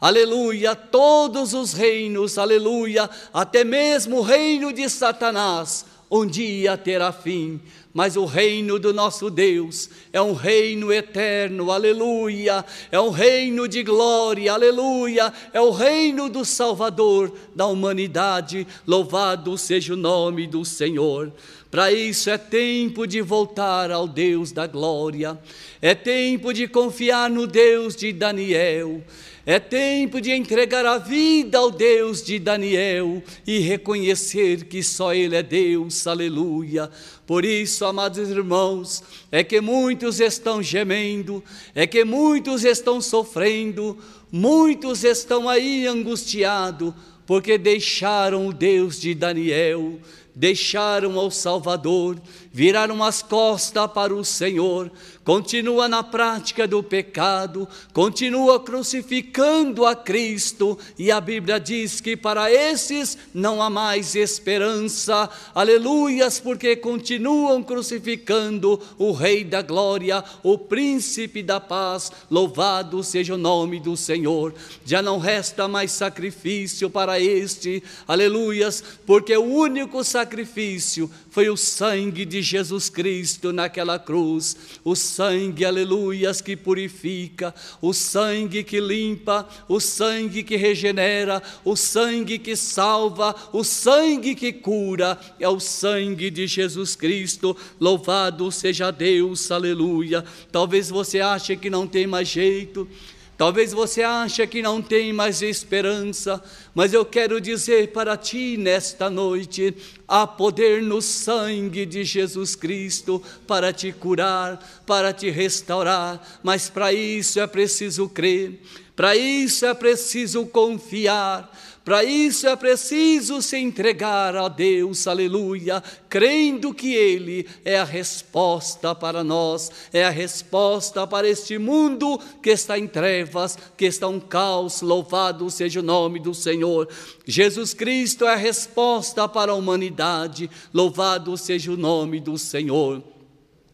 [0.00, 7.60] Aleluia, todos os reinos, aleluia, até mesmo o reino de Satanás, um dia terá fim
[7.94, 13.84] mas o reino do nosso Deus é um reino eterno, aleluia, é um reino de
[13.84, 21.32] glória, aleluia, é o reino do Salvador da humanidade, louvado seja o nome do Senhor.
[21.70, 25.38] Para isso é tempo de voltar ao Deus da glória,
[25.80, 29.02] é tempo de confiar no Deus de Daniel.
[29.46, 35.36] É tempo de entregar a vida ao Deus de Daniel e reconhecer que só Ele
[35.36, 36.90] é Deus, aleluia.
[37.26, 39.02] Por isso, amados irmãos,
[39.32, 41.42] é que muitos estão gemendo,
[41.74, 43.96] é que muitos estão sofrendo,
[44.30, 46.92] muitos estão aí angustiados,
[47.26, 49.98] porque deixaram o Deus de Daniel,
[50.34, 52.20] deixaram ao Salvador,
[52.54, 54.88] viraram as costas para o Senhor,
[55.24, 62.52] continua na prática do pecado, continua crucificando a Cristo, e a Bíblia diz que para
[62.52, 71.42] esses não há mais esperança, aleluias, porque continuam crucificando o Rei da Glória, o Príncipe
[71.42, 74.54] da Paz, louvado seja o nome do Senhor.
[74.84, 82.24] Já não resta mais sacrifício para este, aleluias, porque o único sacrifício foi o sangue
[82.24, 89.80] de Jesus Cristo naquela cruz, o sangue, aleluias, que purifica, o sangue que limpa, o
[89.80, 96.46] sangue que regenera, o sangue que salva, o sangue que cura, é o sangue de
[96.46, 97.56] Jesus Cristo.
[97.80, 100.24] Louvado seja Deus, aleluia.
[100.52, 102.88] Talvez você ache que não tem mais jeito,
[103.36, 109.10] Talvez você ache que não tem mais esperança, mas eu quero dizer para ti nesta
[109.10, 109.74] noite:
[110.06, 116.92] há poder no sangue de Jesus Cristo para te curar, para te restaurar, mas para
[116.92, 118.60] isso é preciso crer,
[118.94, 121.50] para isso é preciso confiar,
[121.84, 128.94] para isso é preciso se entregar a Deus, aleluia, crendo que Ele é a resposta
[128.94, 134.18] para nós, é a resposta para este mundo que está em trevas, que está um
[134.18, 134.80] caos.
[134.80, 136.88] Louvado seja o nome do Senhor.
[137.26, 143.13] Jesus Cristo é a resposta para a humanidade, louvado seja o nome do Senhor.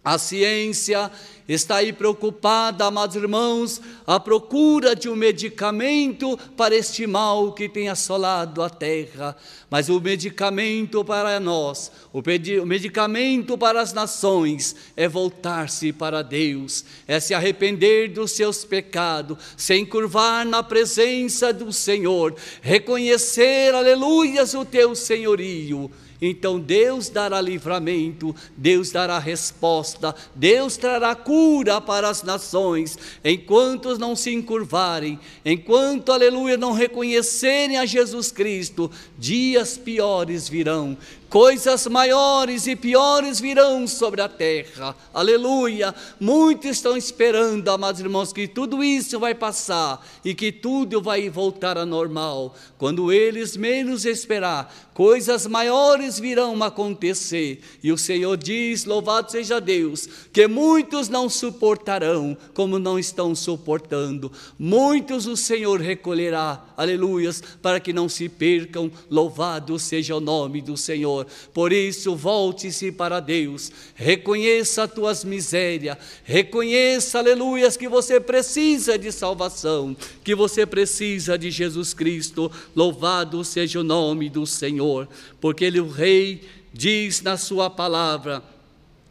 [0.03, 1.11] A ciência
[1.46, 7.90] está aí preocupada, amados irmãos, à procura de um medicamento para este mal que tem
[7.90, 9.36] assolado a terra.
[9.68, 12.22] Mas o medicamento para nós, o
[12.64, 19.76] medicamento para as nações é voltar-se para Deus, é se arrepender dos seus pecados, se
[19.76, 25.90] encurvar na presença do Senhor, reconhecer, aleluias, o teu senhorio
[26.21, 34.14] então Deus dará livramento, Deus dará resposta, Deus trará cura para as nações, enquanto não
[34.14, 40.97] se encurvarem, enquanto, aleluia, não reconhecerem a Jesus Cristo, dias piores virão,
[41.31, 44.97] coisas maiores e piores virão sobre a terra.
[45.14, 45.95] Aleluia!
[46.18, 51.78] Muitos estão esperando, amados irmãos, que tudo isso vai passar e que tudo vai voltar
[51.78, 52.57] a normal.
[52.76, 57.61] Quando eles menos esperar, coisas maiores virão acontecer.
[57.83, 64.33] E o Senhor diz: Louvado seja Deus, que muitos não suportarão como não estão suportando.
[64.59, 68.91] Muitos o Senhor recolherá, aleluias, para que não se percam.
[69.09, 71.20] Louvado seja o nome do Senhor.
[71.21, 71.27] Senhor.
[71.53, 79.12] Por isso, volte-se para Deus, reconheça as tuas misérias, reconheça, aleluias, que você precisa de
[79.12, 82.51] salvação, que você precisa de Jesus Cristo.
[82.75, 85.09] Louvado seja o nome do Senhor,
[85.41, 86.43] porque Ele, o Rei,
[86.73, 88.43] diz na Sua palavra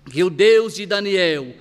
[0.10, 1.54] que o Deus de Daniel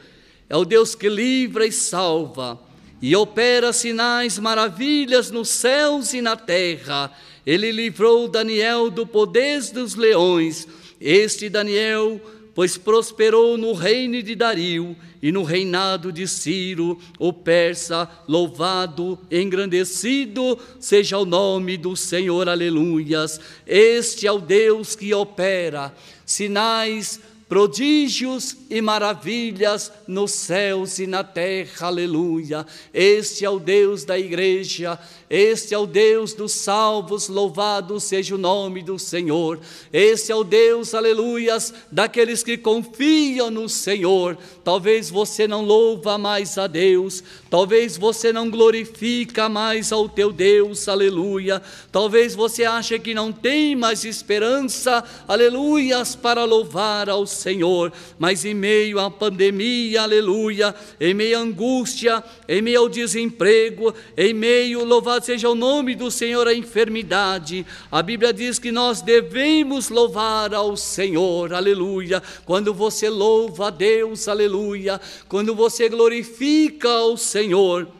[0.48, 2.58] é o Deus que livra e salva
[3.00, 7.12] e opera sinais, maravilhas nos céus e na terra
[7.46, 10.66] ele livrou Daniel do poder dos leões.
[11.00, 12.20] Este Daniel,
[12.54, 20.58] pois prosperou no reino de Dario e no reinado de Ciro, o persa, louvado, engrandecido
[20.78, 23.40] seja o nome do Senhor, aleluias.
[23.66, 25.92] Este é o Deus que opera
[26.28, 32.66] sinais, prodígios e maravilhas nos céus e na terra, aleluia.
[32.92, 34.98] Este é o Deus da igreja,
[35.30, 39.60] este é o Deus dos salvos, louvado seja o nome do Senhor.
[39.92, 44.38] Este é o Deus, aleluias, daqueles que confiam no Senhor.
[44.64, 50.88] Talvez você não louva mais a Deus, talvez você não glorifica mais ao teu Deus,
[50.88, 51.60] aleluia.
[51.92, 58.54] Talvez você ache que não tem mais esperança, aleluias, para louvar ao Senhor, mas em
[58.54, 65.17] meio à pandemia, aleluia, em meio à angústia, em meio ao desemprego, em meio, louvado
[65.24, 70.76] seja o nome do Senhor, à enfermidade, a Bíblia diz que nós devemos louvar ao
[70.76, 72.22] Senhor, aleluia.
[72.44, 77.97] Quando você louva a Deus, aleluia, quando você glorifica ao Senhor,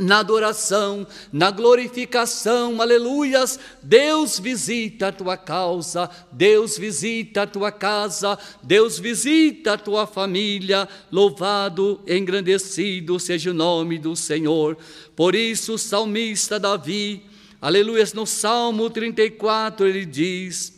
[0.00, 3.58] na adoração, na glorificação, aleluias.
[3.82, 10.88] Deus visita a tua causa, Deus visita a tua casa, Deus visita a tua família.
[11.10, 14.76] Louvado, engrandecido seja o nome do Senhor.
[15.16, 17.22] Por isso, o salmista Davi,
[17.60, 20.72] aleluias, no Salmo 34, ele diz: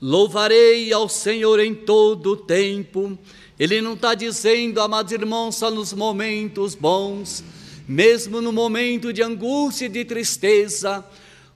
[0.00, 3.18] Louvarei ao Senhor em todo o tempo.
[3.58, 7.42] Ele não está dizendo, amados irmãos, só nos momentos bons
[7.88, 11.02] mesmo no momento de angústia e de tristeza,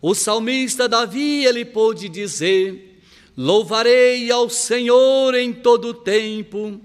[0.01, 3.01] o salmista Davi ele pôde dizer:
[3.37, 6.80] Louvarei ao Senhor em todo o tempo,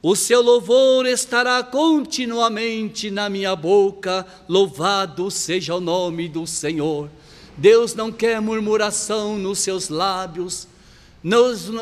[0.00, 7.10] o seu louvor estará continuamente na minha boca, louvado seja o nome do Senhor.
[7.56, 10.66] Deus não quer murmuração nos seus lábios,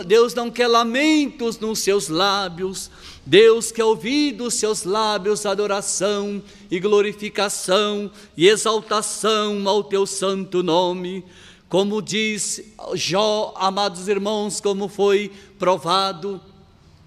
[0.06, 2.90] Deus não quer lamentos nos seus lábios,
[3.30, 11.24] Deus quer ouvir dos seus lábios adoração e glorificação e exaltação ao teu santo nome.
[11.68, 12.60] Como diz
[12.94, 16.40] Jó, amados irmãos, como foi provado,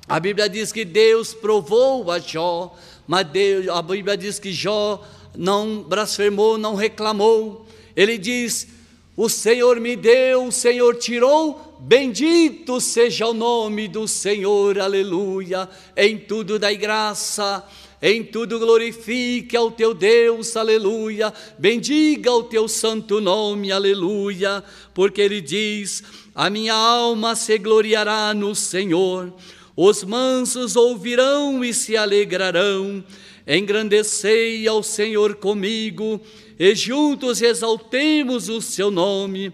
[0.08, 2.74] a Bíblia diz que Deus provou a Jó,
[3.06, 5.04] mas Deus, a Bíblia diz que Jó
[5.36, 7.66] não blasfemou, não reclamou.
[7.98, 8.70] Ele diz:
[9.16, 15.70] O Senhor me deu, o Senhor tirou, Bendito seja o nome do Senhor, aleluia.
[15.98, 17.62] Em tudo dai graça,
[18.02, 21.34] em tudo glorifique ao teu Deus, aleluia.
[21.60, 24.64] Bendiga o teu santo nome, aleluia.
[24.94, 26.02] Porque ele diz:
[26.34, 29.34] A minha alma se gloriará no Senhor.
[29.76, 33.04] Os mansos ouvirão e se alegrarão.
[33.46, 36.22] Engrandecei ao Senhor comigo,
[36.64, 39.52] e juntos exaltemos o seu nome.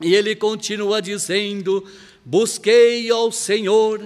[0.00, 1.84] E ele continua dizendo:
[2.24, 4.00] Busquei ao Senhor,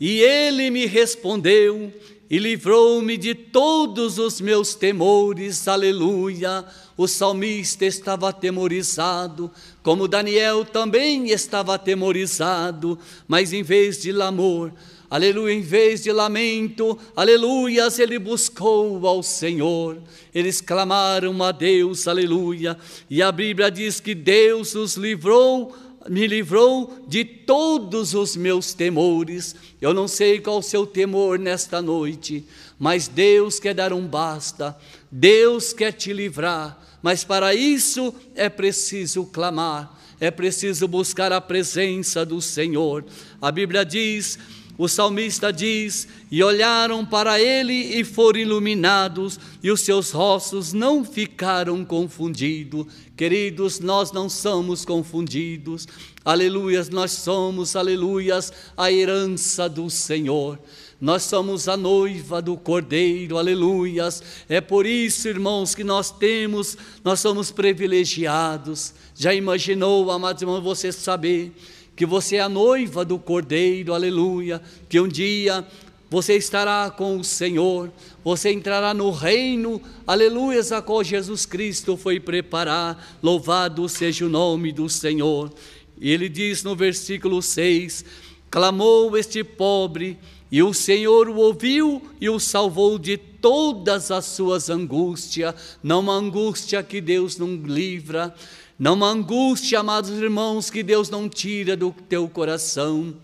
[0.00, 1.92] e ele me respondeu
[2.28, 5.68] e livrou-me de todos os meus temores.
[5.68, 6.64] Aleluia.
[6.96, 9.48] O salmista estava atemorizado,
[9.80, 12.98] como Daniel também estava atemorizado,
[13.28, 14.72] mas em vez de lamor,
[15.10, 19.98] aleluia, em vez de lamento, aleluias, ele buscou ao Senhor,
[20.34, 22.76] eles clamaram a Deus, aleluia,
[23.08, 25.74] e a Bíblia diz que Deus os livrou,
[26.08, 29.54] me livrou de todos os meus temores.
[29.80, 32.44] Eu não sei qual o seu temor nesta noite,
[32.78, 34.76] mas Deus quer dar um basta,
[35.10, 42.24] Deus quer te livrar, mas para isso é preciso clamar, é preciso buscar a presença
[42.24, 43.04] do Senhor.
[43.40, 44.38] A Bíblia diz
[44.78, 51.04] o salmista diz: E olharam para ele e foram iluminados, e os seus rostos não
[51.04, 52.86] ficaram confundidos.
[53.16, 55.88] Queridos, nós não somos confundidos.
[56.24, 60.56] Aleluias, nós somos, aleluias, a herança do Senhor.
[61.00, 64.22] Nós somos a noiva do Cordeiro, aleluias.
[64.48, 68.94] É por isso, irmãos, que nós temos, nós somos privilegiados.
[69.14, 71.52] Já imaginou, amados irmãos, você saber
[71.98, 75.66] que você é a noiva do Cordeiro, aleluia, que um dia
[76.08, 77.90] você estará com o Senhor,
[78.22, 84.70] você entrará no reino, aleluia, a qual Jesus Cristo foi preparar, louvado seja o nome
[84.70, 85.52] do Senhor.
[86.00, 88.04] E ele diz no versículo 6:
[88.48, 90.16] clamou este pobre,
[90.52, 96.14] e o Senhor o ouviu e o salvou de todas as suas angústias, não uma
[96.14, 98.32] angústia que Deus não livra,
[98.78, 103.14] não angústia, amados irmãos, que Deus não tira do teu coração.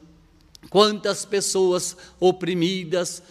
[0.69, 3.23] Quantas pessoas oprimidas,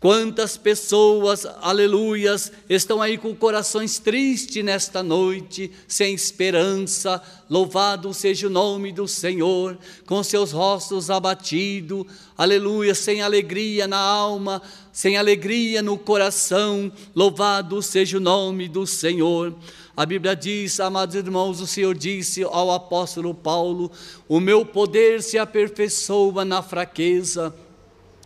[0.00, 8.50] Quantas pessoas, aleluias, estão aí com corações tristes nesta noite, sem esperança, louvado seja o
[8.50, 9.76] nome do Senhor,
[10.06, 18.16] com seus rostos abatidos, aleluia, sem alegria na alma, sem alegria no coração, louvado seja
[18.16, 19.54] o nome do Senhor.
[20.00, 23.92] A Bíblia diz, amados irmãos, o Senhor disse ao apóstolo Paulo:
[24.26, 27.54] O meu poder se aperfeiçoa na fraqueza.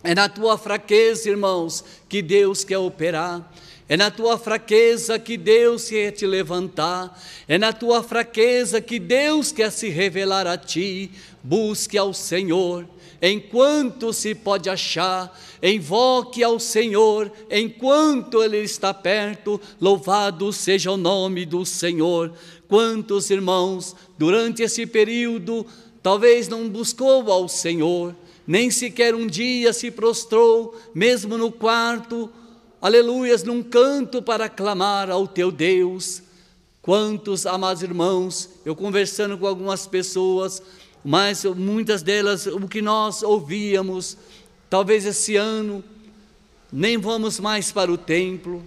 [0.01, 3.51] É na tua fraqueza, irmãos, que Deus quer operar.
[3.89, 7.21] É na tua fraqueza que Deus quer te levantar.
[7.45, 11.11] É na tua fraqueza que Deus quer se revelar a ti.
[11.43, 12.87] Busque ao Senhor
[13.27, 21.45] enquanto se pode achar, invoque ao Senhor, enquanto Ele está perto, louvado seja o nome
[21.45, 22.31] do Senhor.
[22.67, 25.65] Quantos irmãos, durante esse período,
[26.03, 28.15] talvez não buscou ao Senhor,
[28.45, 32.29] nem sequer um dia se prostrou, mesmo no quarto,
[32.81, 36.21] aleluias, num canto para clamar ao teu Deus.
[36.81, 40.61] Quantos, amados irmãos, eu conversando com algumas pessoas,
[41.07, 44.17] mas muitas delas, o que nós ouvíamos,
[44.67, 45.83] talvez esse ano,
[46.73, 48.65] nem vamos mais para o templo.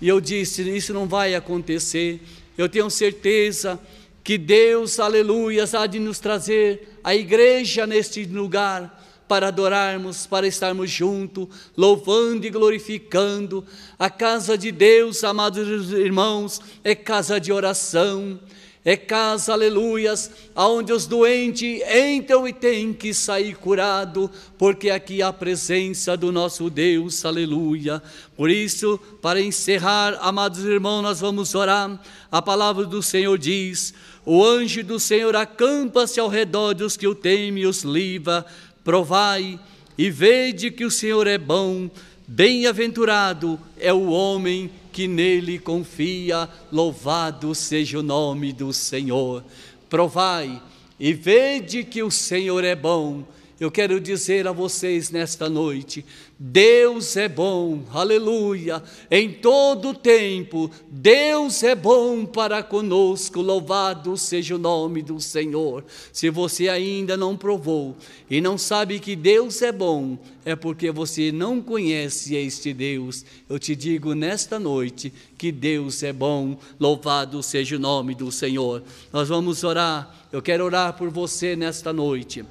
[0.00, 2.20] E eu disse: Isso não vai acontecer.
[2.58, 3.78] Eu tenho certeza
[4.24, 10.90] que Deus, aleluia, há de nos trazer a igreja neste lugar para adorarmos, para estarmos
[10.90, 11.46] juntos,
[11.76, 13.64] louvando e glorificando.
[13.96, 18.40] A casa de Deus, amados irmãos, é casa de oração
[18.82, 25.28] é casa, aleluias, aonde os doentes entram e têm que sair curado, porque aqui há
[25.28, 28.02] a presença do nosso Deus, aleluia.
[28.34, 32.00] Por isso, para encerrar, amados irmãos, nós vamos orar.
[32.32, 33.92] A palavra do Senhor diz:
[34.24, 38.46] O anjo do Senhor acampa-se ao redor dos que o temem e os livra.
[38.82, 39.60] Provai
[39.98, 41.90] e vede que o Senhor é bom.
[42.26, 44.70] Bem-aventurado é o homem
[45.00, 49.42] que nele confia, louvado seja o nome do Senhor.
[49.88, 50.62] Provai
[50.98, 53.24] e vede que o Senhor é bom.
[53.60, 56.02] Eu quero dizer a vocês nesta noite:
[56.38, 64.58] Deus é bom, aleluia, em todo tempo, Deus é bom para conosco, louvado seja o
[64.58, 65.84] nome do Senhor.
[66.10, 67.94] Se você ainda não provou
[68.30, 73.26] e não sabe que Deus é bom, é porque você não conhece este Deus.
[73.46, 78.82] Eu te digo nesta noite que Deus é bom, louvado seja o nome do Senhor.
[79.12, 82.42] Nós vamos orar, eu quero orar por você nesta noite,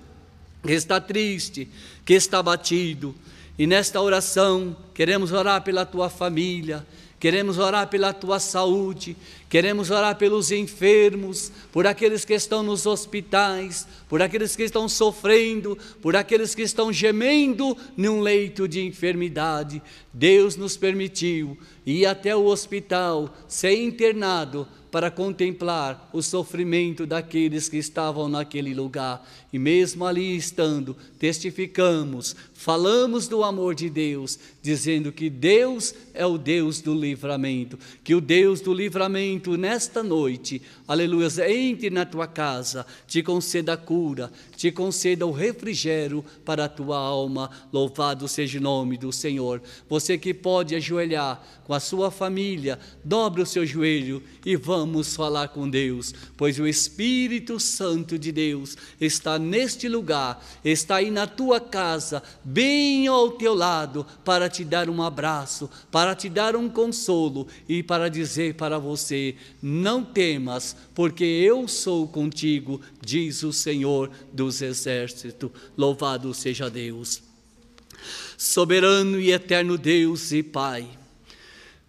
[0.63, 1.67] que está triste,
[2.05, 3.15] que está batido
[3.59, 6.87] e nesta oração, queremos orar pela tua família,
[7.19, 9.17] queremos orar pela tua saúde,
[9.49, 15.77] queremos orar pelos enfermos, por aqueles que estão nos hospitais, por aqueles que estão sofrendo,
[16.01, 19.81] por aqueles que estão gemendo num leito de enfermidade.
[20.13, 27.77] Deus nos permitiu ir até o hospital, ser internado para contemplar o sofrimento daqueles que
[27.77, 29.27] estavam naquele lugar.
[29.53, 36.37] E mesmo ali estando, testificamos, falamos do amor de Deus, dizendo que Deus é o
[36.37, 42.85] Deus do livramento, que o Deus do livramento nesta noite, aleluia, entre na tua casa,
[43.07, 47.49] te conceda a cura, te conceda o refrigério para a tua alma.
[47.71, 49.61] Louvado seja o nome do Senhor.
[49.87, 55.47] Você que pode ajoelhar com a sua família, dobre o seu joelho e vamos falar
[55.49, 61.61] com Deus, pois o Espírito Santo de Deus está neste lugar, está aí na tua
[61.61, 67.47] casa, bem ao teu lado, para te dar um abraço, para te dar um consolo
[67.67, 74.61] e para dizer para você: não temas, porque eu sou contigo, diz o Senhor dos
[74.61, 75.51] exércitos.
[75.77, 77.21] Louvado seja Deus.
[78.37, 80.87] Soberano e eterno Deus e Pai,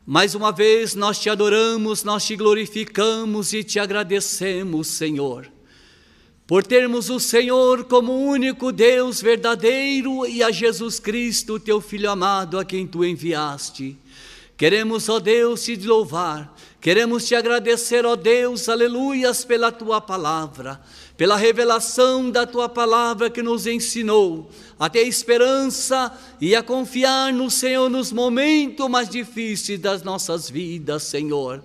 [0.05, 5.49] mais uma vez nós te adoramos, nós te glorificamos e te agradecemos, Senhor,
[6.51, 12.59] por termos o Senhor como único Deus verdadeiro e a Jesus Cristo, teu Filho amado,
[12.59, 13.97] a quem tu enviaste.
[14.57, 20.81] Queremos, ó Deus, te louvar, queremos te agradecer, ó Deus, aleluias, pela tua palavra,
[21.17, 27.49] pela revelação da tua palavra que nos ensinou a ter esperança e a confiar no
[27.49, 31.63] Senhor nos momentos mais difíceis das nossas vidas, Senhor.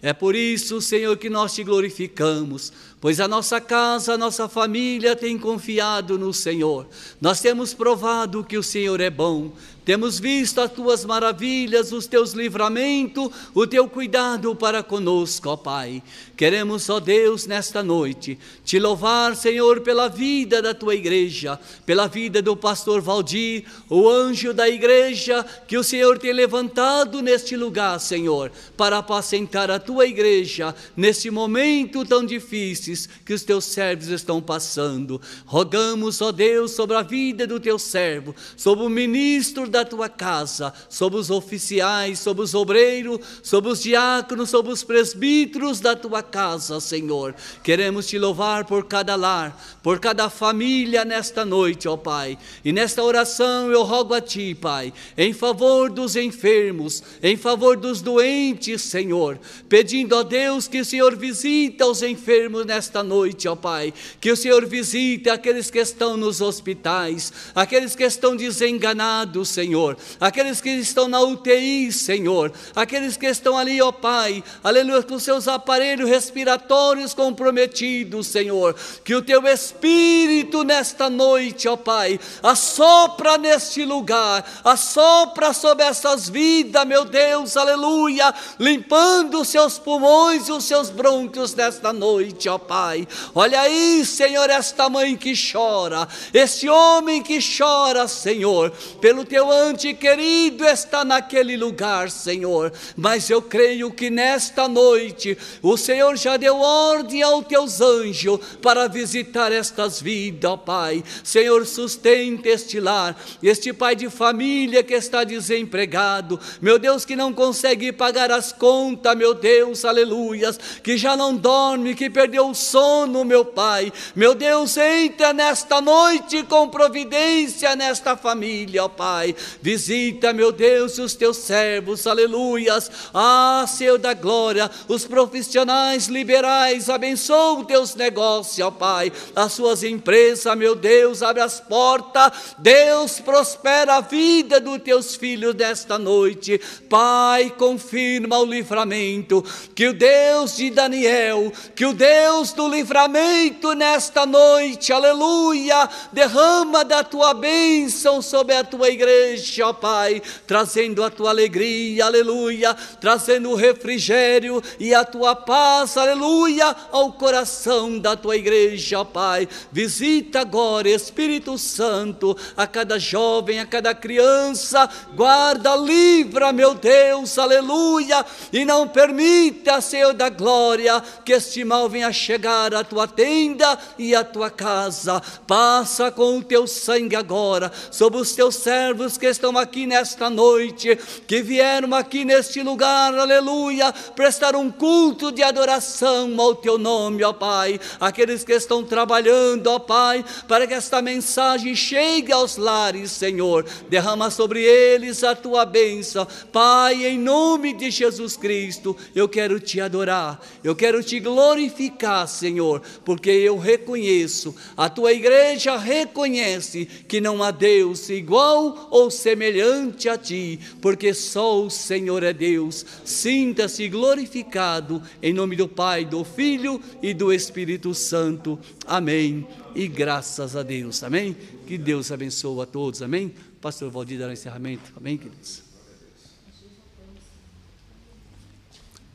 [0.00, 5.14] É por isso, Senhor, que nós te glorificamos, pois a nossa casa, a nossa família
[5.14, 6.86] tem confiado no Senhor.
[7.20, 9.52] Nós temos provado que o Senhor é bom,
[9.88, 16.02] temos visto as tuas maravilhas, os teus livramentos, o teu cuidado para conosco, ó Pai.
[16.36, 22.42] Queremos, ó Deus, nesta noite, te louvar, Senhor, pela vida da tua igreja, pela vida
[22.42, 28.52] do pastor Valdir, o anjo da igreja que o Senhor tem levantado neste lugar, Senhor,
[28.76, 35.18] para apacentar a tua igreja nesse momento tão difícil que os teus servos estão passando.
[35.46, 40.08] Rogamos, ó Deus, sobre a vida do teu servo, sobre o ministro da da tua
[40.08, 46.22] casa, sobre os oficiais, sobre os obreiros, sobre os diáconos, sobre os presbíteros da tua
[46.22, 47.34] casa, Senhor.
[47.62, 52.36] Queremos te louvar por cada lar, por cada família nesta noite, ó Pai.
[52.64, 58.02] E nesta oração eu rogo a Ti, Pai, em favor dos enfermos, em favor dos
[58.02, 63.94] doentes, Senhor, pedindo a Deus que o Senhor visite os enfermos nesta noite, ó Pai,
[64.20, 69.96] que o Senhor visite aqueles que estão nos hospitais, aqueles que estão desenganados, Senhor.
[70.20, 72.52] Aqueles que estão na UTI, Senhor.
[72.76, 78.76] Aqueles que estão ali, ó Pai, aleluia, com seus aparelhos respiratórios comprometidos, Senhor.
[79.02, 86.86] Que o teu Espírito nesta noite, ó Pai, assopra neste lugar, assopra sobre essas vidas,
[86.86, 93.08] meu Deus, aleluia, limpando os seus pulmões e os seus brônquios nesta noite, ó Pai.
[93.34, 99.94] Olha aí, Senhor, esta mãe que chora, este homem que chora, Senhor, pelo teu ante
[99.94, 102.72] querido está naquele lugar, Senhor.
[102.96, 108.88] Mas eu creio que nesta noite o Senhor já deu ordem aos teus anjos para
[108.88, 111.02] visitar estas vidas, ó Pai.
[111.22, 117.32] Senhor, sustenta este lar, este pai de família que está desempregado, meu Deus, que não
[117.32, 123.24] consegue pagar as contas, meu Deus, aleluias, que já não dorme, que perdeu o sono,
[123.24, 123.92] meu Pai.
[124.14, 129.34] Meu Deus, entra nesta noite com providência nesta família, ó Pai.
[129.60, 132.90] Visita, meu Deus, os teus servos, aleluias.
[133.12, 139.12] Ah, Senhor da glória, os profissionais liberais, abençoa os teus negócios, ó Pai.
[139.34, 142.54] As suas empresas, meu Deus, abre as portas.
[142.58, 146.60] Deus, prospera a vida dos teus filhos desta noite.
[146.88, 149.44] Pai, confirma o livramento.
[149.74, 157.04] Que o Deus de Daniel, que o Deus do livramento nesta noite, aleluia, derrama da
[157.04, 159.27] tua bênção sobre a tua igreja,
[159.62, 166.74] ó Pai, trazendo a tua alegria, aleluia, trazendo o refrigério e a tua paz, aleluia,
[166.90, 169.48] ao coração da tua igreja, ó Pai.
[169.70, 178.24] Visita agora, Espírito Santo, a cada jovem, a cada criança, guarda, livra, meu Deus, aleluia,
[178.52, 184.14] e não permita, Senhor da glória, que este mal venha chegar à tua tenda e
[184.14, 185.20] à tua casa.
[185.46, 190.96] Passa com o teu sangue agora sobre os teus servos que estão aqui nesta noite,
[191.26, 197.32] que vieram aqui neste lugar, aleluia, prestar um culto de adoração ao teu nome, ó
[197.32, 197.78] Pai.
[198.00, 203.66] Aqueles que estão trabalhando, ó Pai, para que esta mensagem chegue aos lares, Senhor.
[203.88, 208.96] Derrama sobre eles a tua bênção, Pai, em nome de Jesus Cristo.
[209.14, 215.76] Eu quero te adorar, eu quero te glorificar, Senhor, porque eu reconheço, a tua igreja
[215.76, 222.32] reconhece que não há Deus igual ou semelhante a ti, porque só o Senhor é
[222.32, 222.84] Deus.
[223.04, 228.58] Sinta-se glorificado em nome do Pai, do Filho e do Espírito Santo.
[228.86, 229.46] Amém.
[229.74, 231.02] E graças a Deus.
[231.02, 231.36] Amém.
[231.66, 233.02] Que Deus abençoe a todos.
[233.02, 233.34] Amém.
[233.60, 234.92] Pastor Valdir dará encerramento.
[234.96, 235.62] Amém, queridos.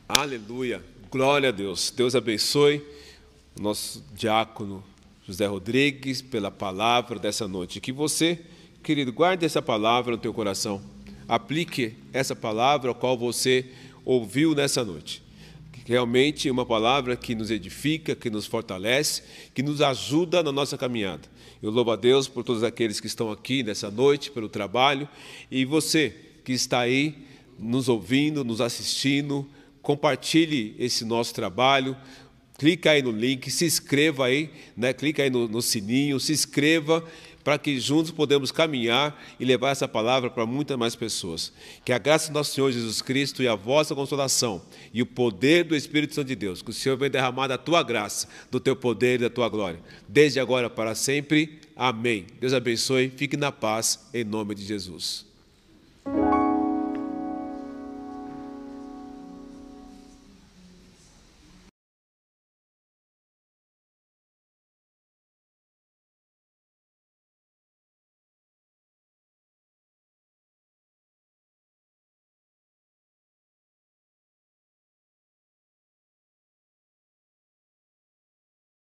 [0.07, 0.83] Aleluia.
[1.09, 1.91] Glória a Deus.
[1.95, 2.83] Deus abençoe
[3.57, 4.83] o nosso diácono
[5.25, 7.79] José Rodrigues pela palavra dessa noite.
[7.79, 8.39] Que você,
[8.83, 10.81] querido, guarde essa palavra no teu coração.
[11.25, 13.65] Aplique essa palavra a qual você
[14.03, 15.23] ouviu nessa noite.
[15.85, 19.23] Realmente uma palavra que nos edifica, que nos fortalece,
[19.53, 21.23] que nos ajuda na nossa caminhada.
[21.61, 25.07] Eu louvo a Deus por todos aqueles que estão aqui nessa noite, pelo trabalho,
[25.49, 26.13] e você
[26.43, 27.15] que está aí
[27.57, 29.47] nos ouvindo, nos assistindo,
[29.81, 31.95] compartilhe esse nosso trabalho,
[32.57, 34.93] clica aí no link, se inscreva aí, né?
[34.93, 37.03] clica aí no, no sininho, se inscreva
[37.43, 41.51] para que juntos podemos caminhar e levar essa palavra para muitas mais pessoas.
[41.83, 44.61] Que a graça do nosso Senhor Jesus Cristo e a vossa consolação
[44.93, 47.83] e o poder do Espírito Santo de Deus, que o Senhor venha derramar da tua
[47.83, 51.59] graça, do teu poder e da tua glória, desde agora para sempre.
[51.75, 52.25] Amém.
[52.39, 55.25] Deus abençoe, fique na paz, em nome de Jesus.